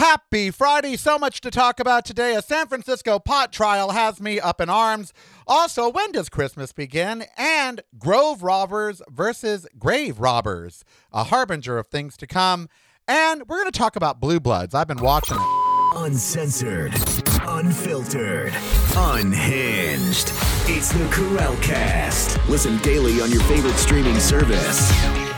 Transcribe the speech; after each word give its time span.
Happy 0.00 0.50
Friday. 0.50 0.96
So 0.96 1.18
much 1.18 1.42
to 1.42 1.50
talk 1.50 1.78
about 1.78 2.06
today. 2.06 2.34
A 2.34 2.40
San 2.40 2.68
Francisco 2.68 3.18
pot 3.18 3.52
trial 3.52 3.90
has 3.90 4.18
me 4.18 4.40
up 4.40 4.58
in 4.58 4.70
arms. 4.70 5.12
Also, 5.46 5.90
when 5.90 6.10
does 6.10 6.30
Christmas 6.30 6.72
begin? 6.72 7.24
And 7.36 7.82
Grove 7.98 8.42
Robbers 8.42 9.02
versus 9.10 9.66
Grave 9.78 10.18
Robbers, 10.18 10.86
a 11.12 11.24
harbinger 11.24 11.76
of 11.76 11.88
things 11.88 12.16
to 12.16 12.26
come. 12.26 12.70
And 13.06 13.46
we're 13.46 13.60
going 13.60 13.70
to 13.70 13.78
talk 13.78 13.94
about 13.94 14.22
Blue 14.22 14.40
Bloods. 14.40 14.74
I've 14.74 14.88
been 14.88 15.02
watching 15.02 15.36
it. 15.36 15.96
Uncensored, 15.96 16.94
unfiltered, 17.42 18.54
unhinged. 18.96 20.32
It's 20.64 20.92
the 20.94 21.06
Karel 21.12 21.56
Cast. 21.56 22.38
Listen 22.48 22.78
daily 22.78 23.20
on 23.20 23.30
your 23.30 23.42
favorite 23.42 23.76
streaming 23.76 24.18
service. 24.18 25.29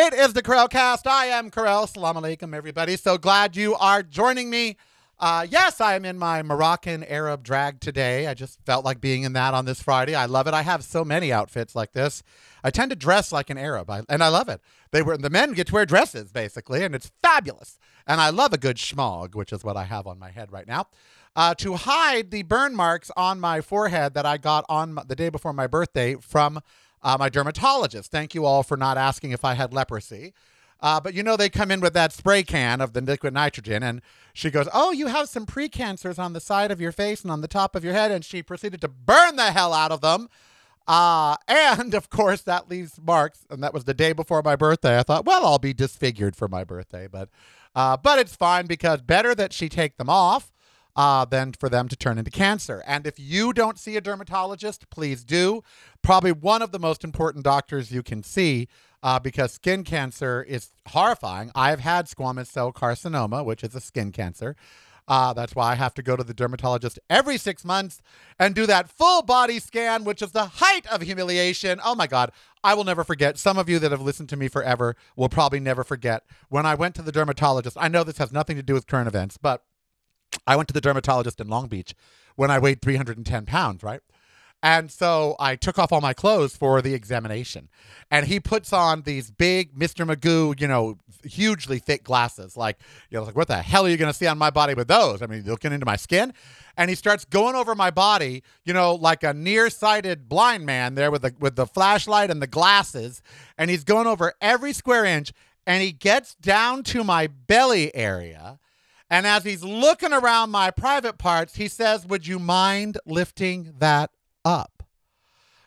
It 0.00 0.14
is 0.14 0.32
the 0.32 0.42
Karel 0.42 0.68
Cast. 0.68 1.08
I 1.08 1.26
am 1.26 1.50
Karel. 1.50 1.88
Salam 1.88 2.14
alaikum, 2.14 2.54
everybody. 2.54 2.96
So 2.96 3.18
glad 3.18 3.56
you 3.56 3.74
are 3.74 4.00
joining 4.00 4.48
me. 4.48 4.76
Uh, 5.18 5.44
yes, 5.50 5.80
I 5.80 5.96
am 5.96 6.04
in 6.04 6.16
my 6.16 6.40
Moroccan 6.40 7.02
Arab 7.02 7.42
drag 7.42 7.80
today. 7.80 8.28
I 8.28 8.34
just 8.34 8.60
felt 8.64 8.84
like 8.84 9.00
being 9.00 9.24
in 9.24 9.32
that 9.32 9.54
on 9.54 9.64
this 9.64 9.82
Friday. 9.82 10.14
I 10.14 10.26
love 10.26 10.46
it. 10.46 10.54
I 10.54 10.62
have 10.62 10.84
so 10.84 11.04
many 11.04 11.32
outfits 11.32 11.74
like 11.74 11.94
this. 11.94 12.22
I 12.62 12.70
tend 12.70 12.90
to 12.90 12.96
dress 12.96 13.32
like 13.32 13.50
an 13.50 13.58
Arab, 13.58 13.90
I, 13.90 14.02
and 14.08 14.22
I 14.22 14.28
love 14.28 14.48
it. 14.48 14.60
They 14.92 15.02
were 15.02 15.18
the 15.18 15.30
men 15.30 15.52
get 15.52 15.66
to 15.66 15.74
wear 15.74 15.84
dresses 15.84 16.30
basically, 16.30 16.84
and 16.84 16.94
it's 16.94 17.10
fabulous. 17.20 17.76
And 18.06 18.20
I 18.20 18.30
love 18.30 18.52
a 18.52 18.56
good 18.56 18.76
shemagh, 18.76 19.34
which 19.34 19.52
is 19.52 19.64
what 19.64 19.76
I 19.76 19.82
have 19.82 20.06
on 20.06 20.20
my 20.20 20.30
head 20.30 20.52
right 20.52 20.68
now, 20.68 20.86
uh, 21.34 21.56
to 21.56 21.74
hide 21.74 22.30
the 22.30 22.44
burn 22.44 22.76
marks 22.76 23.10
on 23.16 23.40
my 23.40 23.60
forehead 23.62 24.14
that 24.14 24.24
I 24.24 24.36
got 24.36 24.64
on 24.68 24.96
the 25.08 25.16
day 25.16 25.28
before 25.28 25.52
my 25.52 25.66
birthday 25.66 26.14
from 26.14 26.60
uh, 27.02 27.16
my 27.18 27.28
dermatologist. 27.28 28.10
Thank 28.10 28.34
you 28.34 28.44
all 28.44 28.62
for 28.62 28.76
not 28.76 28.98
asking 28.98 29.32
if 29.32 29.44
I 29.44 29.54
had 29.54 29.72
leprosy. 29.72 30.32
Uh, 30.80 31.00
but 31.00 31.14
you 31.14 31.22
know, 31.22 31.36
they 31.36 31.48
come 31.48 31.70
in 31.70 31.80
with 31.80 31.92
that 31.94 32.12
spray 32.12 32.42
can 32.42 32.80
of 32.80 32.92
the 32.92 33.00
liquid 33.00 33.34
nitrogen, 33.34 33.82
and 33.82 34.00
she 34.32 34.50
goes, 34.50 34.68
Oh, 34.72 34.92
you 34.92 35.08
have 35.08 35.28
some 35.28 35.44
precancers 35.44 36.18
on 36.18 36.32
the 36.32 36.40
side 36.40 36.70
of 36.70 36.80
your 36.80 36.92
face 36.92 37.22
and 37.22 37.30
on 37.32 37.40
the 37.40 37.48
top 37.48 37.74
of 37.74 37.84
your 37.84 37.94
head. 37.94 38.12
And 38.12 38.24
she 38.24 38.42
proceeded 38.42 38.80
to 38.82 38.88
burn 38.88 39.34
the 39.36 39.50
hell 39.50 39.72
out 39.72 39.90
of 39.90 40.00
them. 40.00 40.28
Uh, 40.86 41.36
and 41.48 41.92
of 41.94 42.08
course, 42.08 42.42
that 42.42 42.70
leaves 42.70 43.00
marks. 43.04 43.44
And 43.50 43.62
that 43.62 43.74
was 43.74 43.84
the 43.84 43.94
day 43.94 44.12
before 44.12 44.42
my 44.42 44.54
birthday. 44.54 44.98
I 44.98 45.02
thought, 45.02 45.26
well, 45.26 45.44
I'll 45.44 45.58
be 45.58 45.74
disfigured 45.74 46.36
for 46.36 46.46
my 46.46 46.62
birthday. 46.62 47.08
But, 47.10 47.28
uh, 47.74 47.96
but 47.96 48.20
it's 48.20 48.36
fine 48.36 48.66
because 48.66 49.02
better 49.02 49.34
that 49.34 49.52
she 49.52 49.68
take 49.68 49.96
them 49.96 50.08
off 50.08 50.52
uh, 50.98 51.24
than 51.24 51.52
for 51.52 51.68
them 51.68 51.86
to 51.88 51.94
turn 51.94 52.18
into 52.18 52.30
cancer. 52.30 52.82
And 52.84 53.06
if 53.06 53.20
you 53.20 53.52
don't 53.52 53.78
see 53.78 53.96
a 53.96 54.00
dermatologist, 54.00 54.90
please 54.90 55.22
do. 55.22 55.62
Probably 56.02 56.32
one 56.32 56.60
of 56.60 56.72
the 56.72 56.80
most 56.80 57.04
important 57.04 57.44
doctors 57.44 57.92
you 57.92 58.02
can 58.02 58.24
see 58.24 58.66
uh, 59.00 59.20
because 59.20 59.52
skin 59.52 59.84
cancer 59.84 60.42
is 60.42 60.72
horrifying. 60.88 61.52
I've 61.54 61.78
had 61.78 62.06
squamous 62.06 62.48
cell 62.48 62.72
carcinoma, 62.72 63.44
which 63.44 63.62
is 63.62 63.76
a 63.76 63.80
skin 63.80 64.10
cancer. 64.10 64.56
Uh, 65.06 65.32
that's 65.32 65.54
why 65.54 65.70
I 65.70 65.76
have 65.76 65.94
to 65.94 66.02
go 66.02 66.16
to 66.16 66.24
the 66.24 66.34
dermatologist 66.34 66.98
every 67.08 67.38
six 67.38 67.64
months 67.64 68.02
and 68.38 68.52
do 68.52 68.66
that 68.66 68.90
full 68.90 69.22
body 69.22 69.60
scan, 69.60 70.02
which 70.02 70.20
is 70.20 70.32
the 70.32 70.46
height 70.46 70.86
of 70.88 71.02
humiliation. 71.02 71.80
Oh 71.82 71.94
my 71.94 72.08
God, 72.08 72.32
I 72.64 72.74
will 72.74 72.84
never 72.84 73.04
forget. 73.04 73.38
Some 73.38 73.56
of 73.56 73.68
you 73.68 73.78
that 73.78 73.92
have 73.92 74.02
listened 74.02 74.28
to 74.30 74.36
me 74.36 74.48
forever 74.48 74.96
will 75.14 75.28
probably 75.28 75.60
never 75.60 75.84
forget 75.84 76.24
when 76.48 76.66
I 76.66 76.74
went 76.74 76.96
to 76.96 77.02
the 77.02 77.12
dermatologist. 77.12 77.76
I 77.78 77.86
know 77.86 78.02
this 78.02 78.18
has 78.18 78.32
nothing 78.32 78.56
to 78.56 78.64
do 78.64 78.74
with 78.74 78.88
current 78.88 79.08
events, 79.08 79.38
but 79.38 79.62
I 80.46 80.56
went 80.56 80.68
to 80.68 80.74
the 80.74 80.80
dermatologist 80.80 81.40
in 81.40 81.48
Long 81.48 81.68
Beach 81.68 81.94
when 82.36 82.50
I 82.50 82.58
weighed 82.58 82.80
310 82.82 83.46
pounds, 83.46 83.82
right? 83.82 84.00
And 84.62 84.90
so 84.90 85.36
I 85.38 85.54
took 85.54 85.78
off 85.78 85.92
all 85.92 86.00
my 86.00 86.12
clothes 86.12 86.56
for 86.56 86.82
the 86.82 86.92
examination. 86.92 87.68
And 88.10 88.26
he 88.26 88.40
puts 88.40 88.72
on 88.72 89.02
these 89.02 89.30
big 89.30 89.78
Mr. 89.78 90.04
Magoo, 90.04 90.60
you 90.60 90.66
know, 90.66 90.98
hugely 91.22 91.78
thick 91.78 92.02
glasses. 92.02 92.56
Like, 92.56 92.78
you 93.08 93.18
know, 93.18 93.24
like, 93.24 93.36
what 93.36 93.46
the 93.46 93.62
hell 93.62 93.86
are 93.86 93.88
you 93.88 93.96
going 93.96 94.10
to 94.10 94.16
see 94.16 94.26
on 94.26 94.36
my 94.36 94.50
body 94.50 94.74
with 94.74 94.88
those? 94.88 95.22
I 95.22 95.26
mean, 95.26 95.44
looking 95.44 95.72
into 95.72 95.86
my 95.86 95.96
skin. 95.96 96.32
And 96.76 96.90
he 96.90 96.96
starts 96.96 97.24
going 97.24 97.54
over 97.54 97.74
my 97.74 97.90
body, 97.90 98.42
you 98.64 98.72
know, 98.72 98.94
like 98.94 99.22
a 99.22 99.32
nearsighted 99.32 100.28
blind 100.28 100.66
man 100.66 100.94
there 100.96 101.10
with 101.10 101.22
the 101.22 101.34
with 101.38 101.56
the 101.56 101.66
flashlight 101.66 102.30
and 102.30 102.42
the 102.42 102.46
glasses. 102.46 103.22
And 103.56 103.70
he's 103.70 103.84
going 103.84 104.06
over 104.08 104.32
every 104.40 104.72
square 104.72 105.04
inch. 105.04 105.32
And 105.66 105.82
he 105.82 105.92
gets 105.92 106.34
down 106.34 106.82
to 106.84 107.04
my 107.04 107.26
belly 107.26 107.94
area. 107.94 108.58
And 109.10 109.26
as 109.26 109.44
he's 109.44 109.64
looking 109.64 110.12
around 110.12 110.50
my 110.50 110.70
private 110.70 111.18
parts, 111.18 111.56
he 111.56 111.68
says, 111.68 112.06
Would 112.06 112.26
you 112.26 112.38
mind 112.38 112.98
lifting 113.06 113.74
that 113.78 114.10
up? 114.44 114.82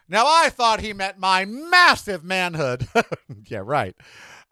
Now, 0.07 0.25
I 0.27 0.49
thought 0.49 0.81
he 0.81 0.93
meant 0.93 1.17
my 1.17 1.45
massive 1.45 2.23
manhood. 2.23 2.87
yeah, 3.47 3.61
right. 3.63 3.95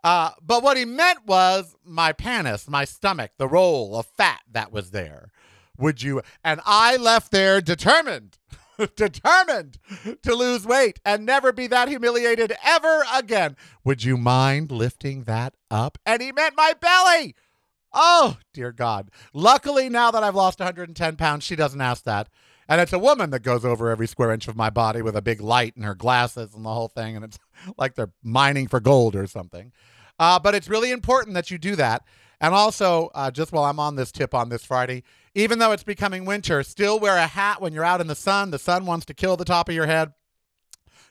Uh, 0.03 0.31
but 0.41 0.63
what 0.63 0.77
he 0.77 0.85
meant 0.85 1.25
was 1.25 1.75
my 1.83 2.13
pannus, 2.13 2.69
my 2.69 2.85
stomach, 2.85 3.31
the 3.37 3.47
roll 3.47 3.97
of 3.97 4.05
fat 4.05 4.39
that 4.51 4.71
was 4.71 4.91
there. 4.91 5.31
Would 5.77 6.01
you? 6.01 6.21
And 6.43 6.61
I 6.65 6.95
left 6.95 7.31
there 7.31 7.61
determined, 7.61 8.37
determined 8.95 9.77
to 10.23 10.33
lose 10.33 10.65
weight 10.65 10.99
and 11.05 11.25
never 11.25 11.51
be 11.51 11.67
that 11.67 11.89
humiliated 11.89 12.53
ever 12.63 13.03
again. 13.13 13.57
Would 13.83 14.03
you 14.03 14.17
mind 14.17 14.71
lifting 14.71 15.23
that 15.23 15.55
up? 15.69 15.97
And 16.05 16.21
he 16.21 16.31
meant 16.31 16.55
my 16.55 16.73
belly. 16.79 17.35
Oh, 17.93 18.37
dear 18.53 18.71
God. 18.71 19.09
Luckily, 19.33 19.89
now 19.89 20.11
that 20.11 20.23
I've 20.23 20.35
lost 20.35 20.59
110 20.59 21.15
pounds, 21.15 21.43
she 21.43 21.55
doesn't 21.55 21.81
ask 21.81 22.03
that. 22.03 22.29
And 22.67 22.79
it's 22.79 22.93
a 22.93 22.99
woman 22.99 23.31
that 23.31 23.41
goes 23.41 23.65
over 23.65 23.89
every 23.89 24.07
square 24.07 24.31
inch 24.31 24.47
of 24.47 24.55
my 24.55 24.69
body 24.69 25.01
with 25.01 25.15
a 25.15 25.23
big 25.23 25.41
light 25.41 25.75
and 25.75 25.83
her 25.83 25.95
glasses 25.95 26.53
and 26.53 26.63
the 26.63 26.73
whole 26.73 26.87
thing. 26.87 27.15
And 27.15 27.25
it's 27.25 27.39
like 27.77 27.95
they're 27.95 28.11
mining 28.23 28.67
for 28.67 28.79
gold 28.79 29.15
or 29.15 29.25
something. 29.25 29.71
Uh, 30.19 30.37
but 30.37 30.53
it's 30.53 30.69
really 30.69 30.91
important 30.91 31.33
that 31.33 31.49
you 31.49 31.57
do 31.57 31.75
that. 31.77 32.03
And 32.41 32.53
also, 32.53 33.09
uh, 33.15 33.31
just 33.31 33.51
while 33.51 33.65
I'm 33.65 33.79
on 33.79 33.95
this 33.95 34.11
tip 34.11 34.33
on 34.33 34.49
this 34.49 34.63
Friday, 34.63 35.03
even 35.35 35.59
though 35.59 35.71
it's 35.71 35.83
becoming 35.83 36.25
winter, 36.25 36.63
still 36.63 36.99
wear 36.99 37.17
a 37.17 37.27
hat 37.27 37.61
when 37.61 37.73
you're 37.73 37.83
out 37.83 38.01
in 38.01 38.07
the 38.07 38.15
sun. 38.15 38.51
The 38.51 38.59
sun 38.59 38.85
wants 38.85 39.05
to 39.07 39.13
kill 39.13 39.35
the 39.35 39.45
top 39.45 39.67
of 39.67 39.75
your 39.75 39.87
head. 39.87 40.13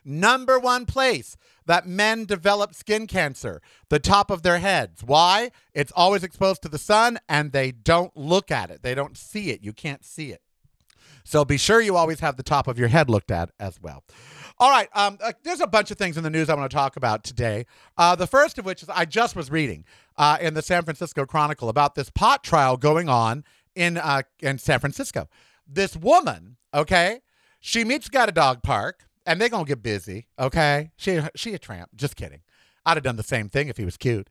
Number 0.09 0.59
one 0.59 0.87
place 0.87 1.37
that 1.67 1.87
men 1.87 2.25
develop 2.25 2.75
skin 2.75 3.07
cancer, 3.07 3.61
the 3.91 3.99
top 3.99 4.31
of 4.31 4.43
their 4.43 4.59
heads. 4.59 5.05
Why? 5.05 5.51
It's 5.75 5.93
always 5.95 6.25
exposed 6.25 6.63
to 6.63 6.69
the 6.71 6.79
sun 6.79 7.19
and 7.29 7.53
they 7.53 7.73
don't 7.73 8.17
look 8.17 8.51
at 8.51 8.71
it. 8.71 8.83
They 8.83 8.95
don't 8.95 9.19
see 9.19 9.51
it. 9.51 9.63
You 9.63 9.75
can't 9.75 10.03
see 10.03 10.31
it. 10.31 10.41
So 11.25 11.45
be 11.45 11.59
sure 11.59 11.83
you 11.83 11.95
always 11.95 12.21
have 12.21 12.39
the 12.39 12.43
top 12.43 12.69
of 12.69 12.79
your 12.79 12.89
head 12.89 13.11
looked 13.11 13.31
at 13.31 13.51
as 13.61 13.79
well. 13.83 14.03
All 14.59 14.71
right, 14.71 14.89
um, 14.95 15.19
uh, 15.23 15.33
there's 15.43 15.61
a 15.61 15.67
bunch 15.67 15.91
of 15.91 15.99
things 15.99 16.17
in 16.17 16.25
the 16.25 16.31
news 16.31 16.49
I 16.49 16.55
want 16.55 16.71
to 16.71 16.75
talk 16.75 16.97
about 16.97 17.23
today. 17.23 17.67
Uh, 17.99 18.17
the 18.17 18.27
first 18.27 18.59
of 18.59 18.65
which 18.65 18.83
is 18.83 18.89
I 18.89 19.05
just 19.05 19.37
was 19.37 19.51
reading 19.51 19.85
uh, 20.17 20.39
in 20.41 20.55
the 20.55 20.63
San 20.63 20.85
Francisco 20.85 21.27
Chronicle 21.27 21.69
about 21.69 21.97
this 21.97 22.09
pot 22.09 22.43
trial 22.43 22.79
going 22.79 23.11
on 23.11 23.45
in 23.75 23.99
uh, 23.99 24.23
in 24.41 24.57
San 24.57 24.81
Francisco. 24.81 25.29
This 25.67 25.95
woman, 25.95 26.57
okay, 26.73 27.21
she 27.61 27.85
meets 27.85 28.09
at 28.15 28.31
a 28.31 28.33
dog 28.33 28.63
park 28.63 29.08
and 29.29 29.39
they're 29.39 29.51
gonna 29.51 29.67
get 29.67 29.83
busy. 29.83 30.27
Okay, 30.39 30.91
she 30.97 31.21
she 31.37 31.53
a 31.53 31.59
tramp. 31.59 31.91
Just 31.95 32.17
kidding. 32.17 32.41
I'd 32.87 32.97
have 32.97 33.05
done 33.05 33.17
the 33.17 33.23
same 33.23 33.51
thing 33.51 33.69
if 33.69 33.77
he 33.77 33.85
was 33.85 33.99
cute. 33.99 34.31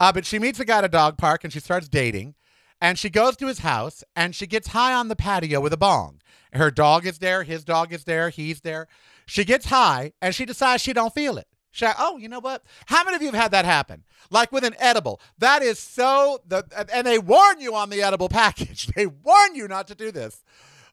Uh, 0.00 0.10
but 0.10 0.24
she 0.24 0.38
meets 0.38 0.58
a 0.58 0.64
guy 0.64 0.78
at 0.78 0.84
a 0.84 0.88
dog 0.88 1.18
park 1.18 1.44
and 1.44 1.52
she 1.52 1.60
starts 1.60 1.86
dating, 1.86 2.34
and 2.80 2.98
she 2.98 3.10
goes 3.10 3.36
to 3.36 3.46
his 3.46 3.58
house 3.58 4.02
and 4.16 4.34
she 4.34 4.46
gets 4.46 4.68
high 4.68 4.94
on 4.94 5.08
the 5.08 5.16
patio 5.16 5.60
with 5.60 5.74
a 5.74 5.76
bong. 5.76 6.20
Her 6.54 6.70
dog 6.70 7.06
is 7.06 7.18
there, 7.18 7.42
his 7.42 7.62
dog 7.62 7.92
is 7.92 8.04
there, 8.04 8.30
he's 8.30 8.62
there. 8.62 8.88
She 9.26 9.44
gets 9.44 9.66
high 9.66 10.14
and 10.22 10.34
she 10.34 10.46
decides 10.46 10.82
she 10.82 10.94
don't 10.94 11.12
feel 11.12 11.36
it. 11.36 11.46
She, 11.70 11.86
oh, 11.98 12.16
you 12.16 12.30
know 12.30 12.40
what? 12.40 12.64
How 12.86 13.04
many 13.04 13.16
of 13.16 13.22
you 13.22 13.28
have 13.28 13.40
had 13.40 13.50
that 13.50 13.66
happen? 13.66 14.04
Like 14.30 14.50
with 14.50 14.64
an 14.64 14.74
edible. 14.78 15.20
That 15.36 15.62
is 15.62 15.78
so 15.78 16.40
the 16.46 16.64
and 16.92 17.06
they 17.06 17.18
warn 17.18 17.60
you 17.60 17.74
on 17.74 17.90
the 17.90 18.02
edible 18.02 18.30
package. 18.30 18.88
They 18.96 19.06
warn 19.06 19.54
you 19.54 19.68
not 19.68 19.86
to 19.88 19.94
do 19.94 20.10
this. 20.10 20.42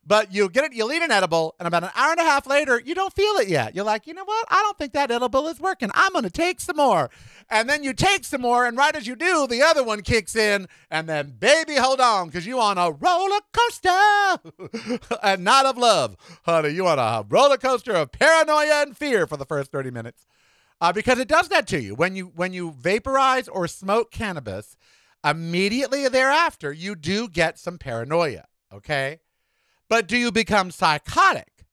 But 0.07 0.31
you 0.31 0.49
get 0.49 0.65
it, 0.65 0.73
you'll 0.73 0.91
eat 0.91 1.01
an 1.01 1.11
edible, 1.11 1.55
and 1.59 1.67
about 1.67 1.83
an 1.83 1.89
hour 1.95 2.11
and 2.11 2.19
a 2.19 2.23
half 2.23 2.45
later, 2.45 2.79
you 2.79 2.93
don't 2.93 3.13
feel 3.13 3.33
it 3.37 3.47
yet. 3.47 3.73
You're 3.75 3.85
like, 3.85 4.05
you 4.05 4.13
know 4.13 4.23
what? 4.23 4.45
I 4.49 4.61
don't 4.61 4.77
think 4.77 4.93
that 4.93 5.09
edible 5.09 5.47
is 5.47 5.59
working. 5.59 5.89
I'm 5.95 6.11
going 6.11 6.23
to 6.23 6.29
take 6.29 6.61
some 6.61 6.77
more. 6.77 7.09
And 7.49 7.67
then 7.67 7.83
you 7.83 7.91
take 7.91 8.23
some 8.23 8.41
more, 8.41 8.67
and 8.67 8.77
right 8.77 8.95
as 8.95 9.07
you 9.07 9.15
do, 9.15 9.47
the 9.47 9.63
other 9.63 9.83
one 9.83 10.01
kicks 10.01 10.35
in, 10.35 10.67
and 10.91 11.09
then, 11.09 11.35
baby, 11.39 11.75
hold 11.75 11.99
on, 11.99 12.27
because 12.27 12.45
you 12.45 12.59
on 12.59 12.77
a 12.77 12.91
roller 12.91 13.39
coaster 13.51 14.99
and 15.23 15.43
not 15.43 15.65
of 15.65 15.77
love, 15.77 16.17
honey. 16.43 16.69
You 16.69 16.85
on 16.85 16.99
a 16.99 17.25
roller 17.27 17.57
coaster 17.57 17.93
of 17.93 18.11
paranoia 18.11 18.83
and 18.83 18.95
fear 18.95 19.25
for 19.25 19.37
the 19.37 19.45
first 19.45 19.71
30 19.71 19.89
minutes. 19.89 20.27
Uh, 20.81 20.91
because 20.91 21.17
it 21.19 21.27
does 21.27 21.47
that 21.49 21.67
to 21.67 21.81
you. 21.81 21.95
When 21.95 22.15
you 22.15 22.25
when 22.35 22.51
you 22.51 22.71
vaporize 22.71 23.47
or 23.47 23.65
smoke 23.67 24.11
cannabis, 24.11 24.75
immediately 25.23 26.07
thereafter, 26.09 26.71
you 26.73 26.95
do 26.95 27.29
get 27.29 27.57
some 27.57 27.77
paranoia. 27.77 28.45
Okay. 28.73 29.21
But 29.89 30.07
do 30.07 30.17
you 30.17 30.31
become 30.31 30.71
psychotic? 30.71 31.65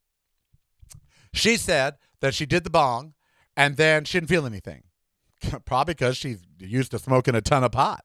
She 1.33 1.57
said 1.57 1.97
that 2.21 2.35
she 2.35 2.47
did 2.47 2.65
the 2.65 2.71
bong 2.71 3.15
and 3.57 3.77
then 3.77 4.05
she 4.05 4.19
didn't 4.19 4.29
feel 4.29 4.47
anything. 4.47 4.83
Probably 5.65 5.95
because 5.95 6.17
she's 6.17 6.41
used 6.59 6.91
to 6.93 6.99
smoking 6.99 7.35
a 7.35 7.41
ton 7.41 7.65
of 7.65 7.73
pot. 7.73 8.05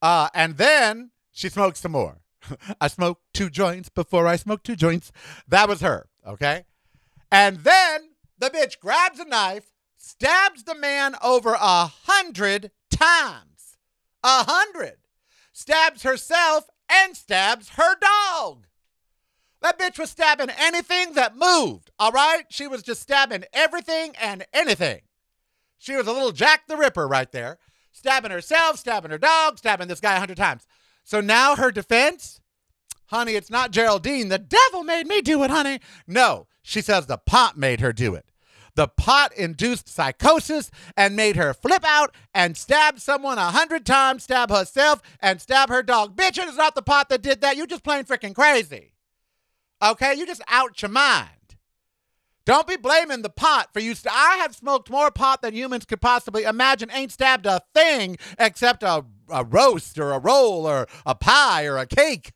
Uh, 0.00 0.28
and 0.34 0.56
then 0.56 1.10
she 1.32 1.48
smoked 1.48 1.76
some 1.76 1.92
more. 1.92 2.18
I 2.80 2.88
smoked 2.88 3.22
two 3.32 3.50
joints 3.50 3.88
before 3.88 4.26
I 4.26 4.36
smoked 4.36 4.64
two 4.64 4.76
joints. 4.76 5.10
That 5.48 5.68
was 5.68 5.80
her, 5.80 6.08
okay? 6.26 6.64
And 7.30 7.58
then 7.58 8.10
the 8.38 8.50
bitch 8.50 8.78
grabs 8.78 9.18
a 9.18 9.24
knife, 9.24 9.70
stabs 9.96 10.64
the 10.64 10.74
man 10.74 11.16
over 11.22 11.54
a 11.54 11.86
hundred 11.86 12.70
times. 12.90 13.76
A 14.22 14.44
hundred. 14.44 14.98
Stabs 15.52 16.02
herself 16.02 16.68
and 16.90 17.16
stabs 17.16 17.70
her 17.70 17.96
dog. 18.00 18.67
That 19.60 19.78
bitch 19.78 19.98
was 19.98 20.10
stabbing 20.10 20.50
anything 20.56 21.14
that 21.14 21.36
moved, 21.36 21.90
all 21.98 22.12
right? 22.12 22.44
She 22.48 22.68
was 22.68 22.82
just 22.82 23.02
stabbing 23.02 23.44
everything 23.52 24.14
and 24.20 24.46
anything. 24.52 25.00
She 25.78 25.96
was 25.96 26.06
a 26.06 26.12
little 26.12 26.32
Jack 26.32 26.66
the 26.68 26.76
Ripper 26.76 27.08
right 27.08 27.30
there, 27.32 27.58
stabbing 27.92 28.30
herself, 28.30 28.78
stabbing 28.78 29.10
her 29.10 29.18
dog, 29.18 29.58
stabbing 29.58 29.88
this 29.88 30.00
guy 30.00 30.16
a 30.16 30.20
hundred 30.20 30.36
times. 30.36 30.66
So 31.04 31.20
now 31.20 31.56
her 31.56 31.72
defense, 31.72 32.40
honey, 33.06 33.32
it's 33.32 33.50
not 33.50 33.72
Geraldine. 33.72 34.28
The 34.28 34.38
devil 34.38 34.84
made 34.84 35.06
me 35.06 35.22
do 35.22 35.42
it, 35.42 35.50
honey. 35.50 35.80
No, 36.06 36.46
she 36.62 36.80
says 36.80 37.06
the 37.06 37.18
pot 37.18 37.56
made 37.56 37.80
her 37.80 37.92
do 37.92 38.14
it. 38.14 38.26
The 38.74 38.86
pot 38.86 39.32
induced 39.34 39.88
psychosis 39.88 40.70
and 40.96 41.16
made 41.16 41.34
her 41.34 41.52
flip 41.52 41.84
out 41.84 42.14
and 42.32 42.56
stab 42.56 43.00
someone 43.00 43.38
a 43.38 43.50
hundred 43.50 43.84
times, 43.84 44.22
stab 44.22 44.50
herself, 44.50 45.02
and 45.20 45.40
stab 45.40 45.68
her 45.68 45.82
dog. 45.82 46.14
Bitch, 46.14 46.38
it 46.38 46.48
is 46.48 46.56
not 46.56 46.76
the 46.76 46.82
pot 46.82 47.08
that 47.08 47.22
did 47.22 47.40
that. 47.40 47.56
You're 47.56 47.66
just 47.66 47.82
plain 47.82 48.04
freaking 48.04 48.36
crazy. 48.36 48.92
Okay, 49.82 50.14
you 50.14 50.26
just 50.26 50.42
out 50.48 50.80
your 50.82 50.90
mind. 50.90 51.30
Don't 52.48 52.66
be 52.66 52.76
blaming 52.76 53.20
the 53.20 53.28
pot 53.28 53.68
for 53.74 53.80
you. 53.80 53.94
St- 53.94 54.14
I 54.14 54.36
have 54.36 54.56
smoked 54.56 54.88
more 54.88 55.10
pot 55.10 55.42
than 55.42 55.54
humans 55.54 55.84
could 55.84 56.00
possibly 56.00 56.44
imagine. 56.44 56.90
Ain't 56.90 57.12
stabbed 57.12 57.44
a 57.44 57.60
thing 57.74 58.16
except 58.38 58.82
a, 58.82 59.04
a 59.28 59.44
roast 59.44 59.98
or 59.98 60.12
a 60.12 60.18
roll 60.18 60.66
or 60.66 60.88
a 61.04 61.14
pie 61.14 61.66
or 61.66 61.76
a 61.76 61.86
cake. 61.86 62.32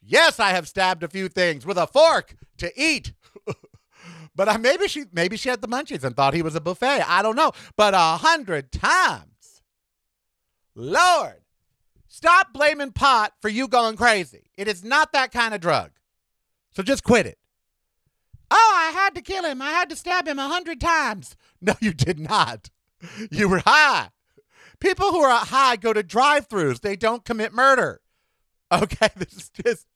Yes, 0.00 0.38
I 0.38 0.50
have 0.50 0.68
stabbed 0.68 1.02
a 1.02 1.08
few 1.08 1.28
things 1.28 1.66
with 1.66 1.76
a 1.78 1.88
fork 1.88 2.36
to 2.58 2.70
eat. 2.80 3.12
but 4.36 4.46
uh, 4.46 4.56
maybe 4.56 4.86
she 4.86 5.06
maybe 5.12 5.36
she 5.36 5.48
had 5.48 5.62
the 5.62 5.68
munchies 5.68 6.04
and 6.04 6.14
thought 6.14 6.32
he 6.34 6.42
was 6.42 6.54
a 6.54 6.60
buffet. 6.60 7.02
I 7.04 7.22
don't 7.22 7.34
know. 7.34 7.50
But 7.76 7.92
a 7.92 8.18
hundred 8.18 8.70
times, 8.70 9.62
Lord, 10.76 11.42
stop 12.06 12.52
blaming 12.52 12.92
pot 12.92 13.32
for 13.42 13.48
you 13.48 13.66
going 13.66 13.96
crazy. 13.96 14.50
It 14.56 14.68
is 14.68 14.84
not 14.84 15.12
that 15.12 15.32
kind 15.32 15.54
of 15.54 15.60
drug. 15.60 15.90
So 16.76 16.82
just 16.82 17.04
quit 17.04 17.24
it. 17.24 17.38
Oh, 18.50 18.72
I 18.76 18.90
had 18.90 19.14
to 19.14 19.22
kill 19.22 19.44
him. 19.44 19.62
I 19.62 19.70
had 19.70 19.88
to 19.88 19.96
stab 19.96 20.28
him 20.28 20.38
a 20.38 20.46
hundred 20.46 20.80
times. 20.80 21.34
No, 21.58 21.74
you 21.80 21.94
did 21.94 22.20
not. 22.20 22.68
You 23.30 23.48
were 23.48 23.62
high. 23.64 24.10
People 24.78 25.10
who 25.10 25.20
are 25.22 25.38
high 25.38 25.76
go 25.76 25.94
to 25.94 26.02
drive 26.02 26.50
throughs, 26.50 26.82
they 26.82 26.94
don't 26.94 27.24
commit 27.24 27.54
murder. 27.54 28.02
Okay, 28.70 29.08
this 29.16 29.32
is 29.32 29.50
just 29.64 29.86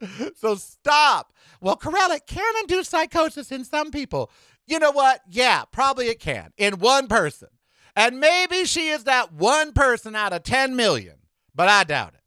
so 0.40 0.54
stop. 0.54 1.34
Well, 1.60 1.76
Karel, 1.76 2.12
it 2.12 2.26
can 2.26 2.54
induce 2.62 2.88
psychosis 2.88 3.52
in 3.52 3.64
some 3.64 3.90
people. 3.90 4.30
You 4.66 4.78
know 4.78 4.90
what? 4.90 5.20
Yeah, 5.28 5.64
probably 5.70 6.08
it 6.08 6.18
can 6.18 6.54
in 6.56 6.78
one 6.78 7.08
person. 7.08 7.48
And 7.94 8.20
maybe 8.20 8.64
she 8.64 8.88
is 8.88 9.04
that 9.04 9.34
one 9.34 9.72
person 9.74 10.16
out 10.16 10.32
of 10.32 10.42
10 10.42 10.74
million, 10.76 11.16
but 11.54 11.68
I 11.68 11.84
doubt 11.84 12.14
it. 12.14 12.22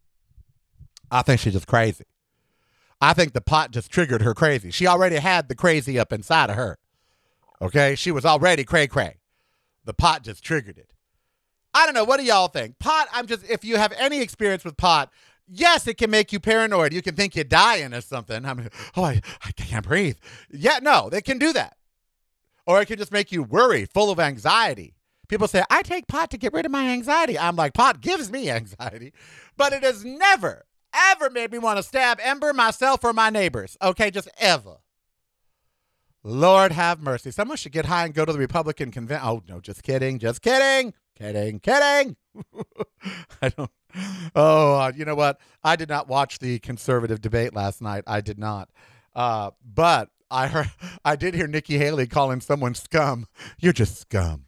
I 1.10 1.24
think 1.24 1.40
she's 1.40 1.54
just 1.54 1.68
crazy. 1.68 2.06
I 3.04 3.14
think 3.14 3.34
the 3.34 3.42
pot 3.42 3.72
just 3.72 3.92
triggered 3.92 4.22
her 4.22 4.34
crazy. 4.34 4.72
She 4.72 4.88
already 4.88 5.18
had 5.18 5.50
the 5.50 5.56
crazy 5.56 6.00
up 6.00 6.14
inside 6.14 6.50
of 6.50 6.56
her. 6.56 6.78
Okay? 7.62 7.96
She 7.96 8.12
was 8.12 8.26
already 8.26 8.64
cray 8.64 8.88
cray. 8.88 9.18
The 9.84 9.94
pot 9.94 10.24
just 10.24 10.44
triggered 10.44 10.78
it. 10.78 10.94
I 11.74 11.86
don't 11.86 11.96
know. 11.96 12.06
What 12.06 12.20
do 12.20 12.26
y'all 12.26 12.48
think? 12.48 12.80
Pot, 12.80 13.10
I'm 13.12 13.28
just, 13.28 13.44
if 13.50 13.66
you 13.66 13.76
have 13.76 13.92
any 13.98 14.22
experience 14.22 14.64
with 14.64 14.78
pot, 14.78 15.12
yes, 15.48 15.86
it 15.86 15.98
can 15.98 16.12
make 16.12 16.32
you 16.32 16.40
paranoid. 16.40 16.94
You 16.94 17.02
can 17.02 17.16
think 17.16 17.36
you're 17.36 17.44
dying 17.44 17.94
or 17.94 18.00
something. 18.00 18.46
I 18.46 18.54
mean, 18.54 18.70
oh, 18.96 19.04
I, 19.04 19.22
I 19.44 19.52
can't 19.52 19.86
breathe. 19.86 20.18
Yeah, 20.50 20.80
no, 20.82 21.10
they 21.10 21.22
can 21.22 21.38
do 21.38 21.52
that. 21.54 21.76
Or 22.66 22.82
it 22.82 22.86
can 22.86 22.98
just 22.98 23.12
make 23.12 23.34
you 23.34 23.44
worry, 23.44 23.86
full 23.86 24.12
of 24.12 24.20
anxiety. 24.20 24.96
People 25.28 25.50
say, 25.50 25.64
I 25.70 25.82
take 25.82 26.08
pot 26.08 26.32
to 26.32 26.38
get 26.38 26.54
rid 26.54 26.66
of 26.66 26.72
my 26.72 26.90
anxiety. 26.90 27.38
I'm 27.38 27.58
like, 27.58 27.74
pot 27.74 28.00
gives 28.00 28.32
me 28.32 28.50
anxiety, 28.50 29.12
but 29.58 29.74
it 29.74 29.84
has 29.84 30.06
never, 30.06 30.66
ever 30.94 31.30
made 31.30 31.52
me 31.52 31.58
want 31.58 31.78
to 31.78 31.84
stab 31.84 32.20
Ember, 32.22 32.54
myself, 32.54 33.04
or 33.04 33.14
my 33.14 33.30
neighbors. 33.30 33.78
Okay, 33.82 34.12
just 34.12 34.30
ever. 34.38 34.78
Lord 36.24 36.72
have 36.72 37.02
mercy. 37.02 37.32
Someone 37.32 37.58
should 37.58 37.74
get 37.74 37.86
high 37.86 38.06
and 38.06 38.14
go 38.14 38.24
to 38.24 38.32
the 38.32 38.40
Republican 38.40 38.92
convention. 38.92 39.28
Oh, 39.28 39.44
no, 39.48 39.60
just 39.60 39.84
kidding. 39.84 40.20
Just 40.20 40.42
kidding. 40.42 40.94
Kidding. 41.18 41.60
Kidding. 41.60 42.16
I 43.42 43.50
don't. 43.50 43.72
Oh, 44.36 44.76
uh, 44.80 44.92
you 44.96 45.06
know 45.06 45.16
what? 45.16 45.40
I 45.64 45.76
did 45.76 45.90
not 45.90 46.08
watch 46.08 46.40
the 46.40 46.60
conservative 46.60 47.22
debate 47.22 47.54
last 47.54 47.82
night. 47.82 48.04
I 48.08 48.22
did 48.22 48.40
not. 48.40 48.70
Uh, 49.14 49.52
but 49.64 50.10
I 50.32 50.48
heard, 50.48 50.72
I 51.06 51.16
did 51.16 51.36
hear 51.36 51.48
Nikki 51.48 51.78
Haley 51.78 52.08
calling 52.08 52.42
someone 52.42 52.74
scum. 52.74 53.28
You're 53.60 53.74
just 53.74 54.00
scum. 54.00 54.46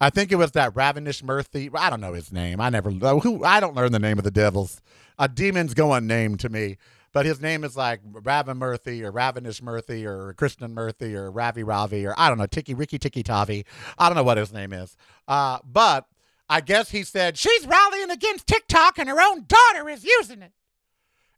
I 0.00 0.08
think 0.08 0.32
it 0.32 0.36
was 0.36 0.52
that 0.52 0.74
Ravenous 0.74 1.20
Murthy. 1.20 1.70
I 1.74 1.90
don't 1.90 2.00
know 2.00 2.14
his 2.14 2.32
name. 2.32 2.60
I 2.60 2.70
never 2.70 2.90
who. 2.90 3.44
I 3.44 3.60
don't 3.60 3.76
learn 3.76 3.92
the 3.92 3.98
name 3.98 4.16
of 4.18 4.24
the 4.24 4.30
devils. 4.30 4.80
A 5.18 5.28
demon's 5.28 5.74
go 5.74 5.92
unnamed 5.92 6.40
to 6.40 6.48
me, 6.48 6.78
but 7.12 7.26
his 7.26 7.40
name 7.42 7.64
is 7.64 7.76
like 7.76 8.00
Raven 8.10 8.58
Murthy 8.58 9.02
or 9.02 9.10
Ravenous 9.10 9.60
Murthy 9.60 10.06
or 10.06 10.32
Kristen 10.34 10.74
Murthy 10.74 11.14
or 11.14 11.30
Ravi 11.30 11.62
Ravi 11.62 12.06
or 12.06 12.14
I 12.16 12.30
don't 12.30 12.38
know 12.38 12.46
Tiki 12.46 12.72
Ricky 12.72 12.98
Tiki 12.98 13.22
Tavi. 13.22 13.66
I 13.98 14.08
don't 14.08 14.16
know 14.16 14.22
what 14.22 14.38
his 14.38 14.52
name 14.54 14.72
is. 14.72 14.96
Uh, 15.28 15.58
but 15.64 16.06
I 16.48 16.62
guess 16.62 16.90
he 16.90 17.02
said 17.02 17.36
she's 17.36 17.66
rallying 17.66 18.10
against 18.10 18.46
TikTok 18.46 18.98
and 18.98 19.08
her 19.08 19.20
own 19.20 19.44
daughter 19.46 19.88
is 19.88 20.04
using 20.04 20.42
it. 20.42 20.52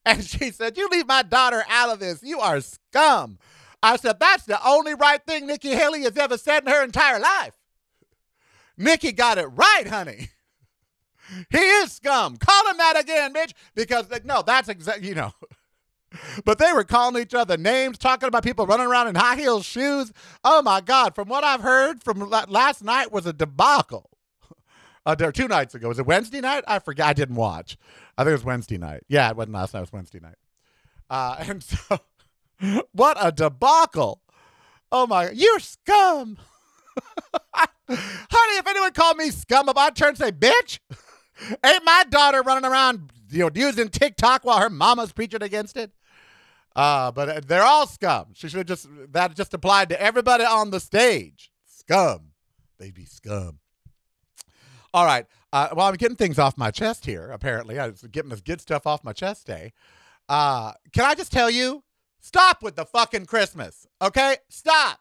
And 0.04 0.24
she 0.24 0.50
said, 0.50 0.76
"You 0.76 0.88
leave 0.88 1.06
my 1.06 1.22
daughter 1.22 1.62
out 1.68 1.90
of 1.90 2.00
this. 2.00 2.24
You 2.24 2.40
are 2.40 2.60
scum." 2.60 3.38
I 3.84 3.94
said, 3.94 4.18
"That's 4.18 4.44
the 4.44 4.58
only 4.66 4.94
right 4.94 5.24
thing 5.24 5.46
Nikki 5.46 5.76
Haley 5.76 6.02
has 6.02 6.16
ever 6.16 6.36
said 6.36 6.64
in 6.64 6.72
her 6.72 6.82
entire 6.82 7.20
life." 7.20 7.61
Nikki 8.76 9.12
got 9.12 9.38
it 9.38 9.46
right, 9.46 9.86
honey. 9.86 10.28
He 11.50 11.58
is 11.58 11.92
scum. 11.92 12.36
Call 12.36 12.68
him 12.68 12.76
that 12.76 13.00
again, 13.00 13.32
bitch. 13.32 13.52
Because 13.74 14.06
no, 14.24 14.42
that's 14.42 14.68
exactly 14.68 15.08
you 15.08 15.14
know. 15.14 15.32
But 16.44 16.58
they 16.58 16.70
were 16.74 16.84
calling 16.84 17.22
each 17.22 17.32
other 17.32 17.56
names, 17.56 17.96
talking 17.96 18.26
about 18.26 18.44
people 18.44 18.66
running 18.66 18.86
around 18.86 19.08
in 19.08 19.14
high 19.14 19.36
heel 19.36 19.62
shoes. 19.62 20.12
Oh 20.44 20.60
my 20.60 20.82
God! 20.82 21.14
From 21.14 21.28
what 21.28 21.42
I've 21.42 21.62
heard 21.62 22.02
from 22.02 22.28
last 22.28 22.84
night 22.84 23.10
was 23.10 23.26
a 23.26 23.32
debacle. 23.32 24.10
Uh, 25.04 25.16
there 25.16 25.32
two 25.32 25.48
nights 25.48 25.74
ago. 25.74 25.88
Was 25.88 25.98
it 25.98 26.06
Wednesday 26.06 26.40
night? 26.40 26.62
I 26.68 26.78
forgot. 26.78 27.08
I 27.08 27.12
didn't 27.12 27.34
watch. 27.34 27.76
I 28.16 28.22
think 28.22 28.28
it 28.30 28.34
was 28.34 28.44
Wednesday 28.44 28.78
night. 28.78 29.02
Yeah, 29.08 29.28
it 29.30 29.36
wasn't 29.36 29.54
last 29.54 29.74
night. 29.74 29.80
It 29.80 29.82
was 29.82 29.92
Wednesday 29.92 30.20
night. 30.20 30.36
Uh, 31.10 31.36
and 31.40 31.60
so, 31.60 31.98
what 32.92 33.16
a 33.20 33.32
debacle! 33.32 34.20
Oh 34.92 35.08
my! 35.08 35.26
God, 35.26 35.36
you're 35.36 35.58
scum. 35.58 36.38
Honey, 37.96 38.58
if 38.58 38.66
anyone 38.66 38.92
called 38.92 39.16
me 39.16 39.30
scum, 39.30 39.68
I'd 39.74 39.96
turn 39.96 40.10
and 40.10 40.18
say, 40.18 40.32
bitch, 40.32 40.78
ain't 41.64 41.84
my 41.84 42.04
daughter 42.10 42.42
running 42.42 42.70
around 42.70 43.10
you 43.30 43.40
know, 43.40 43.50
using 43.54 43.88
TikTok 43.88 44.44
while 44.44 44.58
her 44.58 44.70
mama's 44.70 45.12
preaching 45.12 45.42
against 45.42 45.76
it? 45.76 45.90
Uh, 46.74 47.10
but 47.12 47.28
uh, 47.28 47.40
they're 47.46 47.64
all 47.64 47.86
scum. 47.86 48.28
She 48.34 48.48
should 48.48 48.58
have 48.58 48.66
just, 48.66 48.88
that 49.12 49.34
just 49.34 49.54
applied 49.54 49.90
to 49.90 50.00
everybody 50.00 50.44
on 50.44 50.70
the 50.70 50.80
stage. 50.80 51.50
Scum. 51.66 52.32
They'd 52.78 52.94
be 52.94 53.04
scum. 53.04 53.58
All 54.94 55.04
right. 55.04 55.26
Uh, 55.52 55.68
I'm 55.76 55.94
getting 55.94 56.16
things 56.16 56.38
off 56.38 56.56
my 56.56 56.70
chest 56.70 57.04
here, 57.04 57.30
apparently. 57.30 57.78
I 57.78 57.88
was 57.88 58.02
getting 58.02 58.30
this 58.30 58.40
good 58.40 58.60
stuff 58.60 58.86
off 58.86 59.04
my 59.04 59.12
chest 59.12 59.46
day. 59.46 59.72
Uh, 60.28 60.72
can 60.92 61.04
I 61.04 61.14
just 61.14 61.32
tell 61.32 61.50
you? 61.50 61.82
Stop 62.20 62.62
with 62.62 62.76
the 62.76 62.84
fucking 62.84 63.26
Christmas, 63.26 63.86
okay? 64.00 64.36
Stop. 64.48 65.00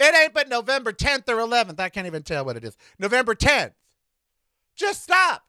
It 0.00 0.14
ain't 0.16 0.32
but 0.32 0.48
November 0.48 0.92
10th 0.92 1.28
or 1.28 1.36
11th. 1.36 1.78
I 1.78 1.90
can't 1.90 2.06
even 2.06 2.22
tell 2.22 2.44
what 2.46 2.56
it 2.56 2.64
is. 2.64 2.76
November 2.98 3.34
10th. 3.34 3.72
Just 4.74 5.02
stop. 5.02 5.44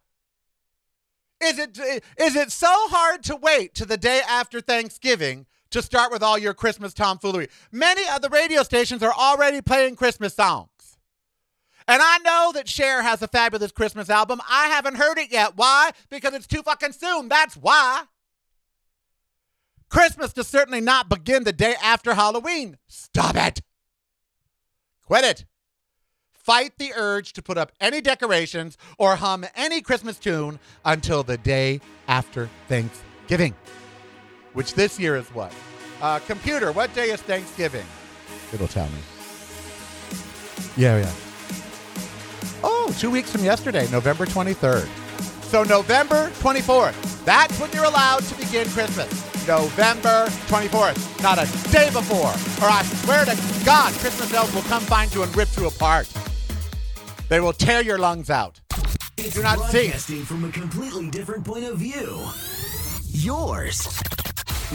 Is 1.41 1.57
it 1.57 1.79
is 2.17 2.35
it 2.35 2.51
so 2.51 2.67
hard 2.69 3.23
to 3.23 3.35
wait 3.35 3.73
to 3.75 3.85
the 3.85 3.97
day 3.97 4.21
after 4.27 4.61
Thanksgiving 4.61 5.47
to 5.71 5.81
start 5.81 6.11
with 6.11 6.21
all 6.21 6.37
your 6.37 6.53
Christmas 6.53 6.93
tomfoolery? 6.93 7.47
Many 7.71 8.03
of 8.13 8.21
the 8.21 8.29
radio 8.29 8.61
stations 8.61 9.01
are 9.01 9.13
already 9.13 9.61
playing 9.61 9.95
Christmas 9.95 10.35
songs. 10.35 10.67
And 11.87 12.01
I 12.03 12.19
know 12.19 12.51
that 12.53 12.67
Cher 12.69 13.01
has 13.01 13.21
a 13.21 13.27
fabulous 13.27 13.71
Christmas 13.71 14.09
album. 14.09 14.39
I 14.47 14.67
haven't 14.67 14.95
heard 14.95 15.17
it 15.17 15.31
yet. 15.31 15.53
Why? 15.55 15.91
Because 16.09 16.33
it's 16.33 16.45
too 16.45 16.61
fucking 16.61 16.91
soon. 16.91 17.27
That's 17.27 17.55
why. 17.55 18.03
Christmas 19.89 20.31
does 20.33 20.47
certainly 20.47 20.81
not 20.81 21.09
begin 21.09 21.43
the 21.43 21.51
day 21.51 21.75
after 21.81 22.13
Halloween. 22.13 22.77
Stop 22.87 23.35
it. 23.35 23.61
Quit 25.11 25.25
it. 25.25 25.45
Fight 26.31 26.71
the 26.77 26.93
urge 26.95 27.33
to 27.33 27.41
put 27.41 27.57
up 27.57 27.73
any 27.81 27.99
decorations 27.99 28.77
or 28.97 29.17
hum 29.17 29.43
any 29.57 29.81
Christmas 29.81 30.17
tune 30.17 30.57
until 30.85 31.21
the 31.21 31.37
day 31.37 31.81
after 32.07 32.49
Thanksgiving, 32.69 33.53
which 34.53 34.73
this 34.73 34.97
year 34.97 35.17
is 35.17 35.27
what? 35.33 35.53
Uh, 36.01 36.19
computer, 36.19 36.71
what 36.71 36.93
day 36.93 37.09
is 37.09 37.21
Thanksgiving? 37.23 37.85
It'll 38.53 38.69
tell 38.69 38.87
me. 38.87 38.99
Yeah, 40.77 40.99
yeah. 40.99 41.13
Oh, 42.63 42.95
two 42.97 43.11
weeks 43.11 43.33
from 43.33 43.43
yesterday, 43.43 43.91
November 43.91 44.25
23rd. 44.25 44.87
So, 45.43 45.63
November 45.63 46.29
24th, 46.39 47.25
that's 47.25 47.59
when 47.59 47.69
you're 47.73 47.83
allowed 47.83 48.23
to 48.23 48.35
begin 48.35 48.65
Christmas. 48.69 49.30
November 49.47 50.27
24th, 50.47 51.23
not 51.23 51.37
a 51.37 51.71
day 51.71 51.89
before, 51.89 52.29
or 52.63 52.71
I 52.71 52.83
swear 52.83 53.25
to 53.25 53.35
God, 53.65 53.93
Christmas 53.93 54.33
elves 54.33 54.53
will 54.53 54.61
come 54.63 54.83
find 54.83 55.13
you 55.13 55.23
and 55.23 55.35
rip 55.35 55.49
you 55.57 55.67
apart. 55.67 56.07
They 57.27 57.39
will 57.39 57.53
tear 57.53 57.81
your 57.81 57.97
lungs 57.97 58.29
out. 58.29 58.59
It's 59.17 59.35
do 59.35 59.43
not 59.43 59.57
broadcasting 59.57 60.23
from 60.23 60.43
a 60.43 60.51
completely 60.51 61.09
different 61.09 61.45
point 61.45 61.65
of 61.65 61.77
view. 61.77 62.23
Yours. 63.07 63.87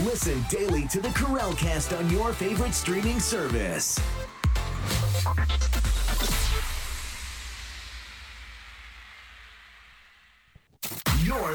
Listen 0.04 0.44
daily 0.50 0.86
to 0.88 1.00
the 1.00 1.08
Karelcast 1.08 1.98
on 1.98 2.10
your 2.10 2.32
favorite 2.32 2.74
streaming 2.74 3.20
service. 3.20 3.98